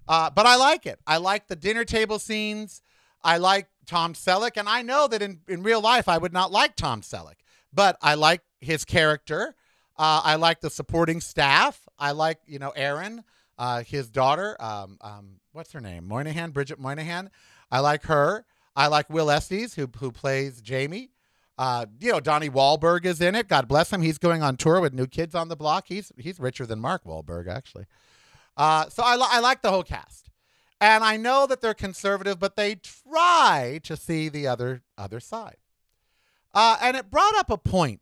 Uh, 0.09 0.31
but 0.31 0.47
I 0.47 0.57
like 0.57 0.87
it. 0.87 0.99
I 1.07 1.19
like 1.19 1.49
the 1.49 1.57
dinner 1.57 1.85
table 1.85 2.19
scenes. 2.19 2.83
I 3.23 3.39
like 3.39 3.69
Tom 3.87 4.15
Selleck, 4.15 4.57
and 4.57 4.69
I 4.69 4.83
know 4.83 5.07
that 5.09 5.23
in, 5.23 5.41
in 5.49 5.63
real 5.63 5.81
life 5.81 6.09
I 6.09 6.19
would 6.19 6.33
not 6.33 6.51
like 6.51 6.77
Tom 6.77 7.03
Selleck, 7.03 7.37
but 7.73 7.97
I 8.03 8.15
like 8.15 8.43
his 8.61 8.85
character. 8.85 9.55
Uh, 9.97 10.21
I 10.25 10.37
like 10.37 10.61
the 10.61 10.71
supporting 10.71 11.21
staff. 11.21 11.89
I 11.99 12.13
like 12.13 12.39
you 12.47 12.59
know 12.59 12.71
Erin, 12.71 13.25
uh, 13.59 13.83
his 13.85 14.11
daughter. 14.11 14.57
Um, 14.61 14.99
um, 15.01 15.41
what's 15.53 15.73
her 15.73 15.81
name? 15.81 16.09
Moynahan, 16.09 16.53
Bridget 16.53 16.81
Moynahan. 16.81 17.29
I 17.71 17.81
like 17.81 18.05
her. 18.05 18.45
I 18.75 18.87
like 18.87 19.11
Will 19.11 19.31
Estes, 19.31 19.75
who 19.75 19.89
who 19.99 20.11
plays 20.11 20.61
Jamie. 20.61 21.11
Uh, 21.59 21.87
you 22.01 22.11
know, 22.11 22.21
Donnie 22.21 22.51
Wahlberg 22.51 23.05
is 23.05 23.21
in 23.21 23.35
it. 23.35 23.47
God 23.47 23.69
bless 23.69 23.93
him. 23.93 24.03
He's 24.03 24.19
going 24.19 24.43
on 24.43 24.57
tour 24.57 24.81
with 24.81 24.95
New 24.95 25.07
Kids 25.07 25.35
on 25.35 25.49
the 25.49 25.57
Block. 25.57 25.85
He's 25.89 26.11
he's 26.17 26.41
richer 26.41 26.67
than 26.67 26.81
Mark 26.81 27.05
Wahlberg, 27.05 27.47
actually. 27.47 27.85
Uh, 28.57 28.89
so 28.89 29.03
I, 29.05 29.17
li- 29.17 29.29
I 29.29 29.41
like 29.41 29.63
the 29.63 29.71
whole 29.71 29.83
cast. 29.83 30.31
And 30.81 31.05
I 31.05 31.17
know 31.17 31.47
that 31.47 31.61
they're 31.61 31.75
conservative, 31.75 32.41
but 32.41 32.57
they 32.57 32.75
try 32.75 33.81
to 33.85 33.97
see 33.97 34.29
the 34.29 34.49
other 34.49 34.83
other 34.99 35.21
side. 35.21 35.59
Uh, 36.53 36.77
and 36.83 36.97
it 36.97 37.11
brought 37.11 37.37
up 37.37 37.51
a 37.51 37.57
point. 37.57 38.01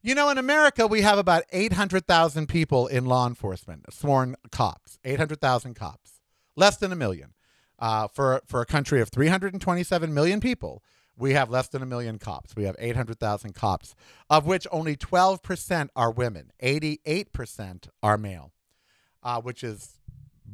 You 0.00 0.14
know, 0.14 0.30
in 0.30 0.38
America, 0.38 0.86
we 0.86 1.02
have 1.02 1.18
about 1.18 1.44
800,000 1.52 2.48
people 2.48 2.88
in 2.88 3.04
law 3.04 3.26
enforcement, 3.26 3.92
sworn 3.92 4.34
cops, 4.50 4.98
800,000 5.04 5.74
cops, 5.74 6.22
less 6.56 6.76
than 6.76 6.90
a 6.90 6.96
million. 6.96 7.34
Uh, 7.78 8.08
for, 8.08 8.42
for 8.46 8.60
a 8.60 8.66
country 8.66 9.00
of 9.00 9.10
327 9.10 10.12
million 10.12 10.40
people, 10.40 10.82
we 11.16 11.34
have 11.34 11.50
less 11.50 11.68
than 11.68 11.82
a 11.82 11.86
million 11.86 12.18
cops. 12.18 12.56
We 12.56 12.64
have 12.64 12.76
800,000 12.78 13.54
cops, 13.54 13.94
of 14.30 14.46
which 14.46 14.66
only 14.72 14.96
12% 14.96 15.88
are 15.94 16.10
women, 16.10 16.50
88% 16.62 17.88
are 18.02 18.18
male 18.18 18.52
uh, 19.22 19.40
which 19.40 19.62
is 19.62 19.98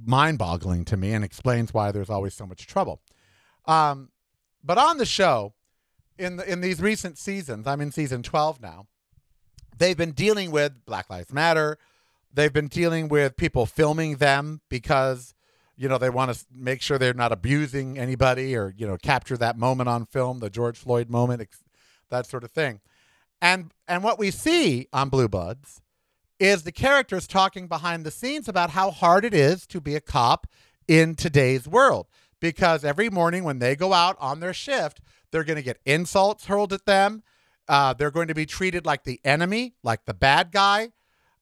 mind 0.04 0.38
boggling 0.38 0.84
to 0.86 0.96
me 0.96 1.12
and 1.12 1.24
explains 1.24 1.72
why 1.74 1.92
there's 1.92 2.10
always 2.10 2.34
so 2.34 2.46
much 2.46 2.66
trouble. 2.66 3.00
Um, 3.66 4.10
but 4.62 4.78
on 4.78 4.98
the 4.98 5.06
show, 5.06 5.54
in, 6.18 6.36
the, 6.36 6.50
in 6.50 6.60
these 6.60 6.80
recent 6.80 7.18
seasons, 7.18 7.66
I'm 7.66 7.80
in 7.80 7.92
season 7.92 8.22
12 8.22 8.60
now, 8.60 8.86
they've 9.76 9.96
been 9.96 10.12
dealing 10.12 10.50
with 10.50 10.84
Black 10.84 11.08
Lives 11.10 11.32
Matter. 11.32 11.78
They've 12.32 12.52
been 12.52 12.68
dealing 12.68 13.08
with 13.08 13.36
people 13.36 13.66
filming 13.66 14.16
them 14.16 14.60
because, 14.68 15.34
you 15.76 15.88
know, 15.88 15.98
they 15.98 16.10
want 16.10 16.32
to 16.32 16.44
make 16.52 16.82
sure 16.82 16.98
they're 16.98 17.14
not 17.14 17.32
abusing 17.32 17.98
anybody 17.98 18.56
or, 18.56 18.74
you 18.76 18.86
know, 18.86 18.96
capture 18.96 19.36
that 19.36 19.56
moment 19.56 19.88
on 19.88 20.04
film, 20.04 20.40
the 20.40 20.50
George 20.50 20.76
Floyd 20.76 21.08
moment, 21.08 21.46
that 22.10 22.26
sort 22.26 22.44
of 22.44 22.50
thing. 22.50 22.80
And 23.40 23.72
and 23.86 24.02
what 24.02 24.18
we 24.18 24.32
see 24.32 24.88
on 24.92 25.08
Blue 25.08 25.28
Bloods 25.28 25.80
is 26.38 26.62
the 26.62 26.72
characters 26.72 27.26
talking 27.26 27.66
behind 27.66 28.04
the 28.04 28.10
scenes 28.10 28.48
about 28.48 28.70
how 28.70 28.90
hard 28.90 29.24
it 29.24 29.34
is 29.34 29.66
to 29.66 29.80
be 29.80 29.94
a 29.94 30.00
cop 30.00 30.46
in 30.86 31.14
today's 31.14 31.66
world. 31.66 32.06
Because 32.40 32.84
every 32.84 33.10
morning 33.10 33.42
when 33.42 33.58
they 33.58 33.74
go 33.74 33.92
out 33.92 34.16
on 34.20 34.40
their 34.40 34.52
shift, 34.52 35.00
they're 35.30 35.44
going 35.44 35.56
to 35.56 35.62
get 35.62 35.80
insults 35.84 36.46
hurled 36.46 36.72
at 36.72 36.86
them. 36.86 37.22
Uh, 37.68 37.92
they're 37.92 38.10
going 38.10 38.28
to 38.28 38.34
be 38.34 38.46
treated 38.46 38.86
like 38.86 39.04
the 39.04 39.20
enemy, 39.24 39.74
like 39.82 40.04
the 40.04 40.14
bad 40.14 40.52
guy. 40.52 40.92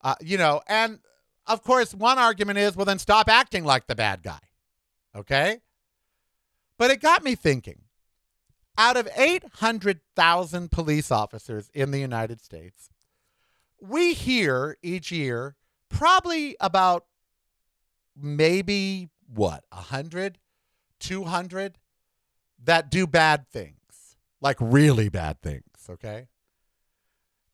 Uh, 0.03 0.15
you 0.21 0.39
know, 0.39 0.63
and 0.67 0.99
of 1.47 1.63
course, 1.63 1.95
one 1.95 2.19
argument 2.19 2.59
is, 2.59 2.75
well, 2.75 2.87
then 2.87 2.99
stop 2.99 3.29
acting 3.29 3.65
like 3.65 3.87
the 3.87 3.95
bad 3.95 4.23
guy. 4.23 4.41
Okay? 5.15 5.59
But 6.79 6.91
it 6.91 7.01
got 7.01 7.23
me 7.23 7.35
thinking 7.35 7.83
out 8.79 8.97
of 8.97 9.09
800,000 9.17 10.71
police 10.71 11.11
officers 11.11 11.71
in 11.73 11.91
the 11.91 11.99
United 11.99 12.41
States, 12.43 12.91
we 13.81 14.15
hear 14.15 14.77
each 14.83 15.11
year 15.11 15.57
probably 15.89 16.57
about 16.61 17.05
maybe 18.17 19.09
what, 19.33 19.65
100, 19.71 20.39
200 21.01 21.79
that 22.65 22.91
do 22.91 23.07
bad 23.07 23.47
things, 23.49 24.17
like 24.41 24.57
really 24.61 25.09
bad 25.09 25.41
things, 25.41 25.63
okay? 25.89 26.29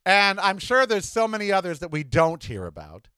And 0.04 0.40
I'm 0.40 0.58
sure 0.58 0.87
there's 0.87 1.08
so 1.08 1.28
many 1.28 1.52
others 1.52 1.78
that 1.80 1.90
we 1.90 2.02
don't 2.02 2.42
hear 2.42 2.66
about. 2.66 3.08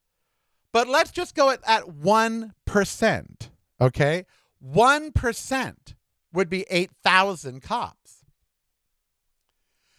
But 0.72 0.88
let's 0.88 1.12
just 1.12 1.34
go 1.34 1.50
at, 1.50 1.60
at 1.66 1.84
1%, 1.84 3.48
okay? 3.80 4.26
1% 4.64 5.94
would 6.32 6.48
be 6.50 6.66
8,000 6.68 7.62
cops. 7.62 8.24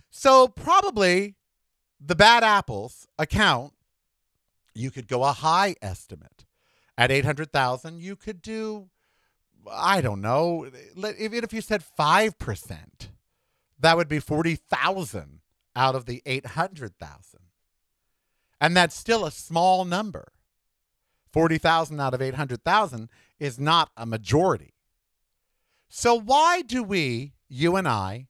So 0.10 0.48
probably 0.48 1.36
the 2.00 2.16
bad 2.16 2.44
apples 2.44 3.08
account, 3.18 3.74
you 4.74 4.92
could 4.92 5.08
go 5.08 5.24
a 5.24 5.32
high 5.32 5.76
estimate 5.82 6.46
At 6.98 7.12
800,000, 7.12 8.02
you 8.02 8.16
could 8.16 8.42
do, 8.42 8.90
I 9.70 10.02
don't 10.02 10.22
know, 10.22 10.70
even 10.96 11.44
if 11.44 11.52
you 11.52 11.62
said 11.62 11.84
5%, 11.98 12.78
that 13.80 13.98
would 13.98 14.08
be 14.08 14.20
40,000 14.20 15.42
out 15.76 15.96
of 15.96 16.06
the 16.06 16.22
800,000. 16.26 17.40
And 18.62 18.78
that's 18.78 18.96
still 18.96 19.26
a 19.26 19.32
small 19.32 19.84
number. 19.84 20.32
40,000 21.34 22.00
out 22.00 22.14
of 22.14 22.22
800,000 22.22 23.10
is 23.40 23.60
not 23.60 23.92
a 23.98 24.06
majority. 24.06 24.74
So, 25.90 26.20
why 26.20 26.62
do 26.62 26.82
we, 26.82 27.34
you 27.50 27.76
and 27.76 27.88
I, 27.88 28.28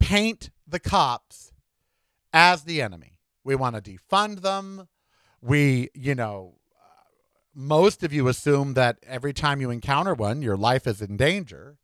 paint 0.00 0.50
the 0.66 0.80
cops 0.80 1.52
as 2.34 2.64
the 2.64 2.82
enemy? 2.82 3.18
We 3.44 3.54
want 3.54 3.76
to 3.76 3.80
defund 3.80 4.42
them. 4.42 4.88
We, 5.40 5.88
you 5.94 6.14
know, 6.14 6.56
most 7.54 8.02
of 8.02 8.12
you 8.12 8.28
assume 8.28 8.74
that 8.74 8.98
every 9.06 9.32
time 9.32 9.60
you 9.60 9.70
encounter 9.70 10.12
one, 10.12 10.42
your 10.42 10.56
life 10.56 10.86
is 10.86 11.00
in 11.00 11.16
danger. 11.16 11.78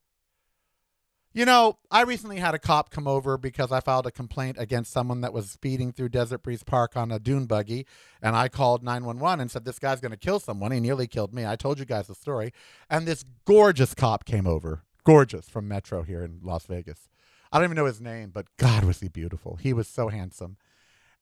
You 1.33 1.45
know, 1.45 1.79
I 1.93 2.03
recently 2.03 2.39
had 2.39 2.57
a 2.57 2.59
cop 2.59 2.91
come 2.91 3.07
over 3.07 3.39
because 3.39 3.71
I 3.71 3.79
filed 3.79 4.05
a 4.05 4.11
complaint 4.11 4.57
against 4.59 4.91
someone 4.91 5.21
that 5.21 5.33
was 5.33 5.49
speeding 5.49 5.93
through 5.93 6.09
Desert 6.09 6.43
Breeze 6.43 6.65
Park 6.65 6.97
on 6.97 7.13
a 7.13 7.21
dune 7.21 7.47
buggy. 7.47 7.87
And 8.21 8.35
I 8.35 8.49
called 8.49 8.83
911 8.83 9.41
and 9.41 9.49
said, 9.49 9.65
This 9.65 9.79
guy's 9.79 10.01
going 10.01 10.11
to 10.11 10.17
kill 10.17 10.41
someone. 10.41 10.73
He 10.73 10.81
nearly 10.81 11.07
killed 11.07 11.33
me. 11.33 11.47
I 11.47 11.55
told 11.55 11.79
you 11.79 11.85
guys 11.85 12.09
the 12.09 12.17
story. 12.17 12.53
And 12.89 13.07
this 13.07 13.25
gorgeous 13.45 13.95
cop 13.95 14.25
came 14.25 14.49
over, 14.49 14.83
gorgeous 15.05 15.49
from 15.49 15.69
Metro 15.69 16.03
here 16.03 16.25
in 16.25 16.41
Las 16.43 16.67
Vegas. 16.67 17.09
I 17.53 17.59
don't 17.59 17.65
even 17.65 17.77
know 17.77 17.87
his 17.87 18.01
name, 18.01 18.31
but 18.31 18.47
God, 18.57 18.85
was 18.85 19.01
he 19.01 19.09
beautiful. 19.09 19.57
He 19.57 19.73
was 19.73 19.89
so 19.89 20.09
handsome. 20.09 20.57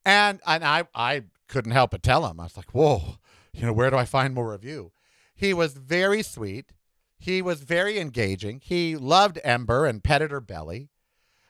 And, 0.04 0.40
and 0.46 0.64
I, 0.64 0.84
I 0.94 1.24
couldn't 1.48 1.72
help 1.72 1.90
but 1.92 2.02
tell 2.02 2.26
him, 2.26 2.40
I 2.40 2.44
was 2.44 2.56
like, 2.56 2.70
Whoa, 2.72 3.18
you 3.52 3.66
know, 3.66 3.72
where 3.72 3.90
do 3.90 3.96
I 3.96 4.04
find 4.04 4.34
more 4.34 4.54
of 4.54 4.64
you? 4.64 4.92
He 5.34 5.54
was 5.54 5.74
very 5.74 6.22
sweet. 6.22 6.72
He 7.18 7.42
was 7.42 7.62
very 7.62 7.98
engaging. 7.98 8.60
He 8.62 8.96
loved 8.96 9.38
Ember 9.42 9.86
and 9.86 10.04
petted 10.04 10.30
her 10.30 10.40
belly. 10.40 10.88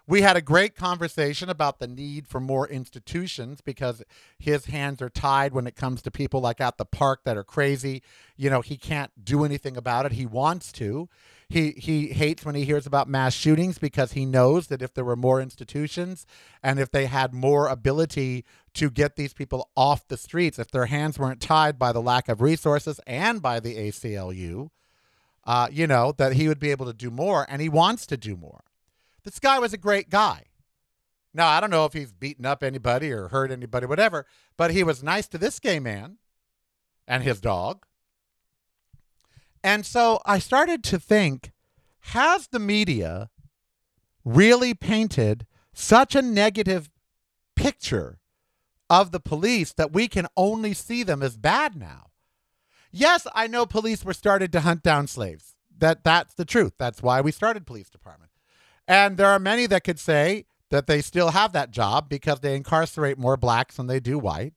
We 0.07 0.23
had 0.23 0.39
a 0.39 0.43
great 0.43 0.75
conversation 0.75 1.51
about 1.51 1.81
the 1.81 1.87
need 1.87 2.27
for 2.27 2.41
more 2.41 2.67
institutions 2.67 3.61
because 3.61 4.03
his 4.39 4.65
hands 4.65 5.03
are 5.03 5.11
tied 5.11 5.53
when 5.53 5.67
it 5.67 5.77
comes 5.77 6.01
to 6.01 6.11
people 6.11 6.41
like 6.41 6.63
at 6.63 6.79
the 6.79 6.87
park 6.87 7.25
that 7.25 7.37
are 7.37 7.45
crazy. 7.45 8.03
You 8.35 8.49
know, 8.49 8.63
he 8.63 8.79
can't 8.79 9.23
do 9.23 9.45
anything 9.45 9.77
about 9.77 10.07
it. 10.07 10.13
He 10.13 10.25
wants 10.25 10.73
to. 10.73 11.11
He 11.51 11.71
he 11.73 12.09
hates 12.09 12.45
when 12.45 12.55
he 12.55 12.65
hears 12.65 12.87
about 12.87 13.09
mass 13.09 13.33
shootings 13.33 13.79
because 13.79 14.13
he 14.13 14.27
knows 14.27 14.67
that 14.67 14.83
if 14.83 14.93
there 14.93 15.05
were 15.05 15.17
more 15.17 15.41
institutions 15.41 16.27
and 16.63 16.79
if 16.79 16.91
they 16.91 17.07
had 17.07 17.33
more 17.33 17.69
ability 17.69 18.45
to 18.75 18.91
get 18.91 19.17
these 19.17 19.33
people 19.33 19.71
off 19.75 20.07
the 20.09 20.19
streets, 20.19 20.59
if 20.59 20.71
their 20.71 20.87
hands 20.87 21.19
weren't 21.19 21.41
tied 21.41 21.79
by 21.79 21.91
the 21.91 22.03
lack 22.03 22.29
of 22.29 22.43
resources 22.43 23.01
and 23.07 23.41
by 23.41 23.61
the 23.61 23.77
ACLU, 23.77 24.69
uh, 25.45 25.69
you 25.73 25.87
know, 25.87 26.13
that 26.19 26.35
he 26.35 26.49
would 26.49 26.61
be 26.61 26.71
able 26.71 26.85
to 26.85 26.93
do 26.93 27.11
more, 27.11 27.47
and 27.49 27.63
he 27.63 27.71
wants 27.71 28.05
to 28.07 28.19
do 28.19 28.37
more. 28.37 28.65
This 29.25 29.39
guy 29.39 29.59
was 29.59 29.73
a 29.73 29.79
great 29.79 30.11
guy. 30.11 30.45
Now, 31.33 31.49
I 31.49 31.61
don't 31.61 31.71
know 31.71 31.87
if 31.87 31.95
he's 31.95 32.13
beaten 32.13 32.45
up 32.45 32.63
anybody 32.63 33.11
or 33.11 33.29
hurt 33.29 33.51
anybody, 33.51 33.87
whatever, 33.87 34.27
but 34.59 34.73
he 34.73 34.85
was 34.85 35.03
nice 35.03 35.27
to 35.29 35.39
this 35.39 35.59
gay 35.59 35.81
man 35.81 36.19
and 37.07 37.23
his 37.23 37.41
dog. 37.41 37.87
And 39.63 39.85
so 39.85 40.21
I 40.25 40.39
started 40.39 40.85
to 40.85 40.99
think 40.99 41.53
has 42.01 42.49
the 42.49 42.59
media 42.59 43.31
really 44.25 44.75
painted 44.75 45.47
such 45.73 46.15
a 46.15 46.23
negative 46.23 46.91
picture 47.57 48.19
of 48.91 49.11
the 49.11 49.21
police 49.21 49.73
that 49.73 49.93
we 49.93 50.09
can 50.09 50.27
only 50.37 50.75
see 50.75 51.03
them 51.03 51.23
as 51.23 51.37
bad 51.37 51.77
now? 51.77 52.07
Yes, 52.91 53.27
I 53.35 53.47
know 53.47 53.67
police 53.67 54.05
were 54.05 54.15
started 54.15 54.51
to 54.53 54.61
hunt 54.61 54.83
down 54.83 55.07
slaves. 55.07 55.57
That 55.77 56.03
that's 56.05 56.35
the 56.35 56.45
truth. 56.45 56.73
That's 56.79 57.03
why 57.03 57.21
we 57.21 57.31
started 57.31 57.67
police 57.67 57.91
department. 57.91 58.33
And 58.87 59.17
there 59.17 59.29
are 59.29 59.39
many 59.39 59.67
that 59.67 59.85
could 59.85 60.01
say 60.01 60.47
that 60.71 60.87
they 60.87 61.03
still 61.03 61.31
have 61.31 61.53
that 61.53 61.71
job 61.71 62.09
because 62.09 62.41
they 62.41 62.57
incarcerate 62.57 63.19
more 63.19 63.37
blacks 63.37 63.77
than 63.77 63.87
they 63.87 64.01
do 64.01 64.19
whites. 64.19 64.55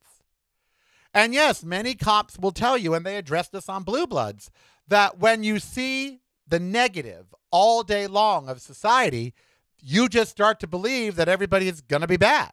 And 1.13 1.33
yes, 1.33 1.63
many 1.63 1.93
cops 1.93 2.39
will 2.39 2.51
tell 2.51 2.77
you, 2.77 2.93
and 2.93 3.05
they 3.05 3.17
address 3.17 3.49
this 3.49 3.67
on 3.67 3.83
Blue 3.83 4.07
Bloods, 4.07 4.49
that 4.91 5.19
when 5.19 5.41
you 5.43 5.57
see 5.57 6.19
the 6.47 6.59
negative 6.59 7.33
all 7.49 7.81
day 7.81 8.07
long 8.07 8.49
of 8.49 8.61
society, 8.61 9.33
you 9.79 10.09
just 10.09 10.31
start 10.31 10.59
to 10.59 10.67
believe 10.67 11.15
that 11.15 11.29
everybody 11.29 11.69
is 11.69 11.79
going 11.79 12.01
to 12.01 12.07
be 12.07 12.17
bad. 12.17 12.51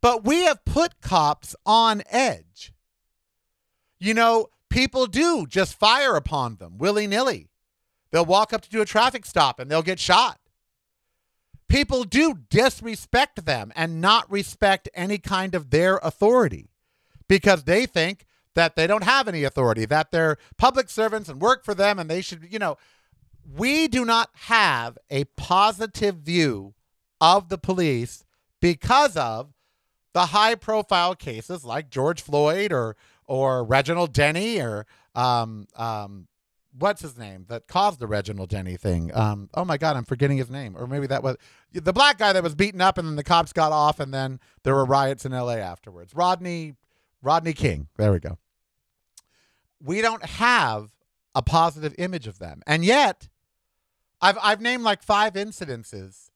But 0.00 0.24
we 0.24 0.44
have 0.44 0.64
put 0.64 1.00
cops 1.00 1.56
on 1.66 2.02
edge. 2.08 2.72
You 3.98 4.14
know, 4.14 4.46
people 4.70 5.06
do 5.06 5.46
just 5.48 5.78
fire 5.78 6.14
upon 6.14 6.56
them 6.56 6.78
willy 6.78 7.08
nilly. 7.08 7.48
They'll 8.12 8.24
walk 8.24 8.52
up 8.52 8.62
to 8.62 8.70
do 8.70 8.80
a 8.80 8.86
traffic 8.86 9.26
stop 9.26 9.58
and 9.58 9.68
they'll 9.68 9.82
get 9.82 9.98
shot. 9.98 10.38
People 11.68 12.04
do 12.04 12.38
disrespect 12.50 13.46
them 13.46 13.72
and 13.74 14.00
not 14.00 14.30
respect 14.30 14.88
any 14.94 15.18
kind 15.18 15.56
of 15.56 15.70
their 15.70 15.96
authority 15.98 16.70
because 17.26 17.64
they 17.64 17.84
think 17.84 18.26
that 18.54 18.76
they 18.76 18.86
don't 18.86 19.04
have 19.04 19.28
any 19.28 19.44
authority, 19.44 19.84
that 19.86 20.10
they're 20.10 20.36
public 20.56 20.90
servants 20.90 21.28
and 21.28 21.40
work 21.40 21.64
for 21.64 21.74
them 21.74 21.98
and 21.98 22.10
they 22.10 22.20
should, 22.20 22.46
you 22.50 22.58
know, 22.58 22.76
we 23.56 23.88
do 23.88 24.04
not 24.04 24.30
have 24.34 24.98
a 25.10 25.24
positive 25.36 26.16
view 26.16 26.74
of 27.20 27.48
the 27.48 27.58
police 27.58 28.24
because 28.60 29.16
of 29.16 29.52
the 30.12 30.26
high 30.26 30.54
profile 30.54 31.14
cases 31.14 31.64
like 31.64 31.90
George 31.90 32.20
Floyd 32.20 32.72
or 32.72 32.96
or 33.26 33.64
Reginald 33.64 34.12
Denny 34.12 34.60
or 34.60 34.86
um, 35.14 35.66
um, 35.76 36.26
what's 36.78 37.02
his 37.02 37.16
name 37.18 37.46
that 37.48 37.66
caused 37.66 38.00
the 38.00 38.06
Reginald 38.06 38.50
Denny 38.50 38.76
thing? 38.76 39.10
Um, 39.14 39.48
oh 39.54 39.64
my 39.64 39.78
God, 39.78 39.96
I'm 39.96 40.04
forgetting 40.04 40.38
his 40.38 40.50
name. 40.50 40.76
Or 40.76 40.86
maybe 40.86 41.06
that 41.06 41.22
was 41.22 41.36
the 41.72 41.92
black 41.92 42.18
guy 42.18 42.32
that 42.32 42.42
was 42.42 42.54
beaten 42.54 42.80
up 42.80 42.98
and 42.98 43.06
then 43.06 43.16
the 43.16 43.24
cops 43.24 43.52
got 43.52 43.72
off 43.72 44.00
and 44.00 44.12
then 44.12 44.40
there 44.64 44.74
were 44.74 44.84
riots 44.84 45.24
in 45.24 45.32
LA 45.32 45.56
afterwards. 45.56 46.14
Rodney, 46.14 46.74
Rodney 47.22 47.52
King. 47.52 47.88
There 47.96 48.12
we 48.12 48.20
go. 48.20 48.38
We 49.82 50.00
don't 50.00 50.24
have 50.24 50.90
a 51.34 51.42
positive 51.42 51.94
image 51.98 52.26
of 52.26 52.38
them. 52.38 52.62
And 52.66 52.84
yet, 52.84 53.28
I've, 54.20 54.38
I've 54.42 54.60
named 54.60 54.84
like 54.84 55.02
five 55.02 55.34
incidences, 55.34 56.30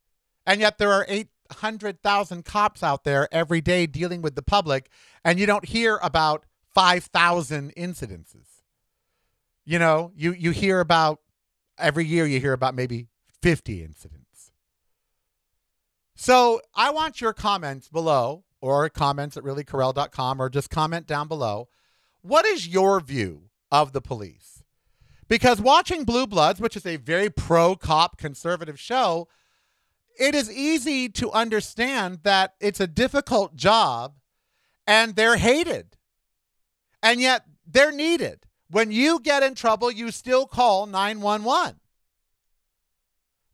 and 0.47 0.61
yet 0.61 0.79
there 0.79 0.93
are 0.93 1.07
800,000 1.09 2.45
cops 2.45 2.83
out 2.83 3.05
there 3.05 3.29
every 3.33 3.61
day 3.61 3.87
dealing 3.87 4.23
with 4.23 4.35
the 4.35 4.43
public, 4.43 4.91
and 5.25 5.39
you 5.39 5.47
don't 5.47 5.65
hear 5.65 5.99
about 6.03 6.45
5,000 6.75 7.75
incidences. 7.75 8.63
You 9.65 9.79
know, 9.79 10.13
you, 10.17 10.33
you 10.33 10.51
hear 10.51 10.81
about 10.81 11.21
every 11.79 12.05
year, 12.05 12.27
you 12.27 12.41
hear 12.41 12.53
about 12.53 12.75
maybe 12.75 13.07
50 13.43 13.83
incidents. 13.83 14.53
So 16.15 16.61
I 16.75 16.91
want 16.91 17.21
your 17.21 17.33
comments 17.33 17.89
below 17.89 18.45
or 18.61 18.89
comments 18.89 19.37
at 19.37 19.45
reallykarel.com 19.45 20.41
or 20.41 20.49
just 20.49 20.71
comment 20.71 21.07
down 21.07 21.29
below. 21.29 21.69
What 22.27 22.45
is 22.45 22.67
your 22.67 23.01
view 23.01 23.51
of 23.71 23.93
the 23.93 24.01
police? 24.01 24.65
Because 25.29 25.61
watching 25.61 26.05
Blue 26.05 26.27
Bloods, 26.27 26.61
which 26.61 26.77
is 26.77 26.85
a 26.85 26.97
very 26.97 27.31
pro 27.31 27.77
cop 27.77 28.19
conservative 28.19 28.81
show, 28.81 29.29
it 30.19 30.35
is 30.35 30.51
easy 30.51 31.09
to 31.11 31.31
understand 31.31 32.21
that 32.25 32.55
it's 32.61 32.81
a 32.81 32.87
difficult 32.89 33.55
job 33.55 34.17
and 34.87 35.15
they're 35.15 35.37
hated 35.37 35.97
and 37.01 37.21
yet 37.21 37.45
they're 37.65 37.93
needed. 37.93 38.41
When 38.71 38.91
you 38.91 39.21
get 39.21 39.45
in 39.45 39.55
trouble, 39.55 39.93
you 39.93 40.11
still 40.11 40.47
call 40.47 40.87
911. 40.87 41.79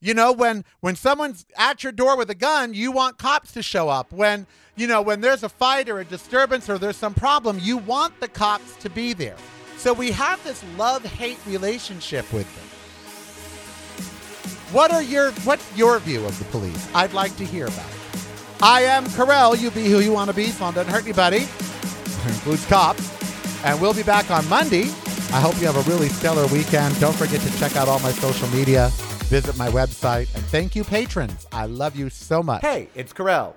You 0.00 0.14
know, 0.14 0.32
when 0.32 0.64
when 0.80 0.96
someone's 0.96 1.44
at 1.56 1.82
your 1.84 1.92
door 1.92 2.16
with 2.16 2.30
a 2.30 2.34
gun, 2.34 2.72
you 2.74 2.90
want 2.90 3.18
cops 3.18 3.52
to 3.52 3.62
show 3.62 3.88
up. 3.88 4.10
When, 4.12 4.46
you 4.76 4.86
know, 4.86 5.02
when 5.02 5.20
there's 5.20 5.42
a 5.42 5.48
fight 5.48 5.88
or 5.88 6.00
a 6.00 6.04
disturbance 6.04 6.68
or 6.70 6.78
there's 6.78 6.96
some 6.96 7.14
problem, 7.14 7.58
you 7.60 7.76
want 7.76 8.18
the 8.20 8.28
cops 8.28 8.76
to 8.76 8.88
be 8.88 9.12
there. 9.12 9.36
So 9.76 9.92
we 9.92 10.10
have 10.12 10.42
this 10.44 10.62
love-hate 10.76 11.38
relationship 11.46 12.30
with 12.32 12.46
them. 12.54 12.64
What 14.72 14.90
are 14.90 15.02
your 15.02 15.32
what's 15.44 15.76
your 15.76 15.98
view 15.98 16.24
of 16.24 16.38
the 16.38 16.46
police? 16.46 16.88
I'd 16.94 17.12
like 17.12 17.36
to 17.36 17.44
hear 17.44 17.66
about 17.66 17.90
it. 17.90 18.62
I 18.62 18.82
am 18.84 19.04
Karel. 19.10 19.54
You 19.54 19.70
be 19.70 19.84
who 19.84 20.00
you 20.00 20.12
want 20.12 20.30
to 20.30 20.36
be. 20.36 20.46
Phone 20.46 20.72
doesn't 20.72 20.90
hurt 20.90 21.02
anybody. 21.02 21.40
Includes 22.26 22.64
cops. 22.66 23.10
And 23.64 23.78
we'll 23.80 23.92
be 23.92 24.02
back 24.02 24.30
on 24.30 24.48
Monday. 24.48 24.84
I 25.32 25.40
hope 25.40 25.58
you 25.60 25.66
have 25.66 25.76
a 25.76 25.90
really 25.90 26.08
stellar 26.08 26.46
weekend. 26.46 26.98
Don't 27.00 27.14
forget 27.14 27.40
to 27.40 27.58
check 27.58 27.76
out 27.76 27.88
all 27.88 28.00
my 28.00 28.12
social 28.12 28.48
media, 28.48 28.88
visit 29.24 29.56
my 29.58 29.68
website, 29.68 30.34
and 30.34 30.44
thank 30.44 30.74
you, 30.74 30.84
patrons. 30.84 31.46
I 31.52 31.66
love 31.66 31.96
you 31.96 32.08
so 32.08 32.42
much. 32.42 32.62
Hey, 32.62 32.88
it's 32.94 33.12
Karel. 33.12 33.56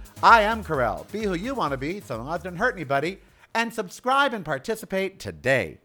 I 0.23 0.41
am 0.43 0.63
Karel. 0.63 1.07
Be 1.11 1.23
who 1.23 1.33
you 1.33 1.55
want 1.55 1.71
to 1.71 1.77
be 1.77 1.99
so 1.99 2.17
long 2.17 2.29
as 2.29 2.41
it 2.41 2.43
doesn't 2.43 2.59
hurt 2.59 2.75
anybody. 2.75 3.17
And 3.55 3.73
subscribe 3.73 4.33
and 4.33 4.45
participate 4.45 5.19
today. 5.19 5.79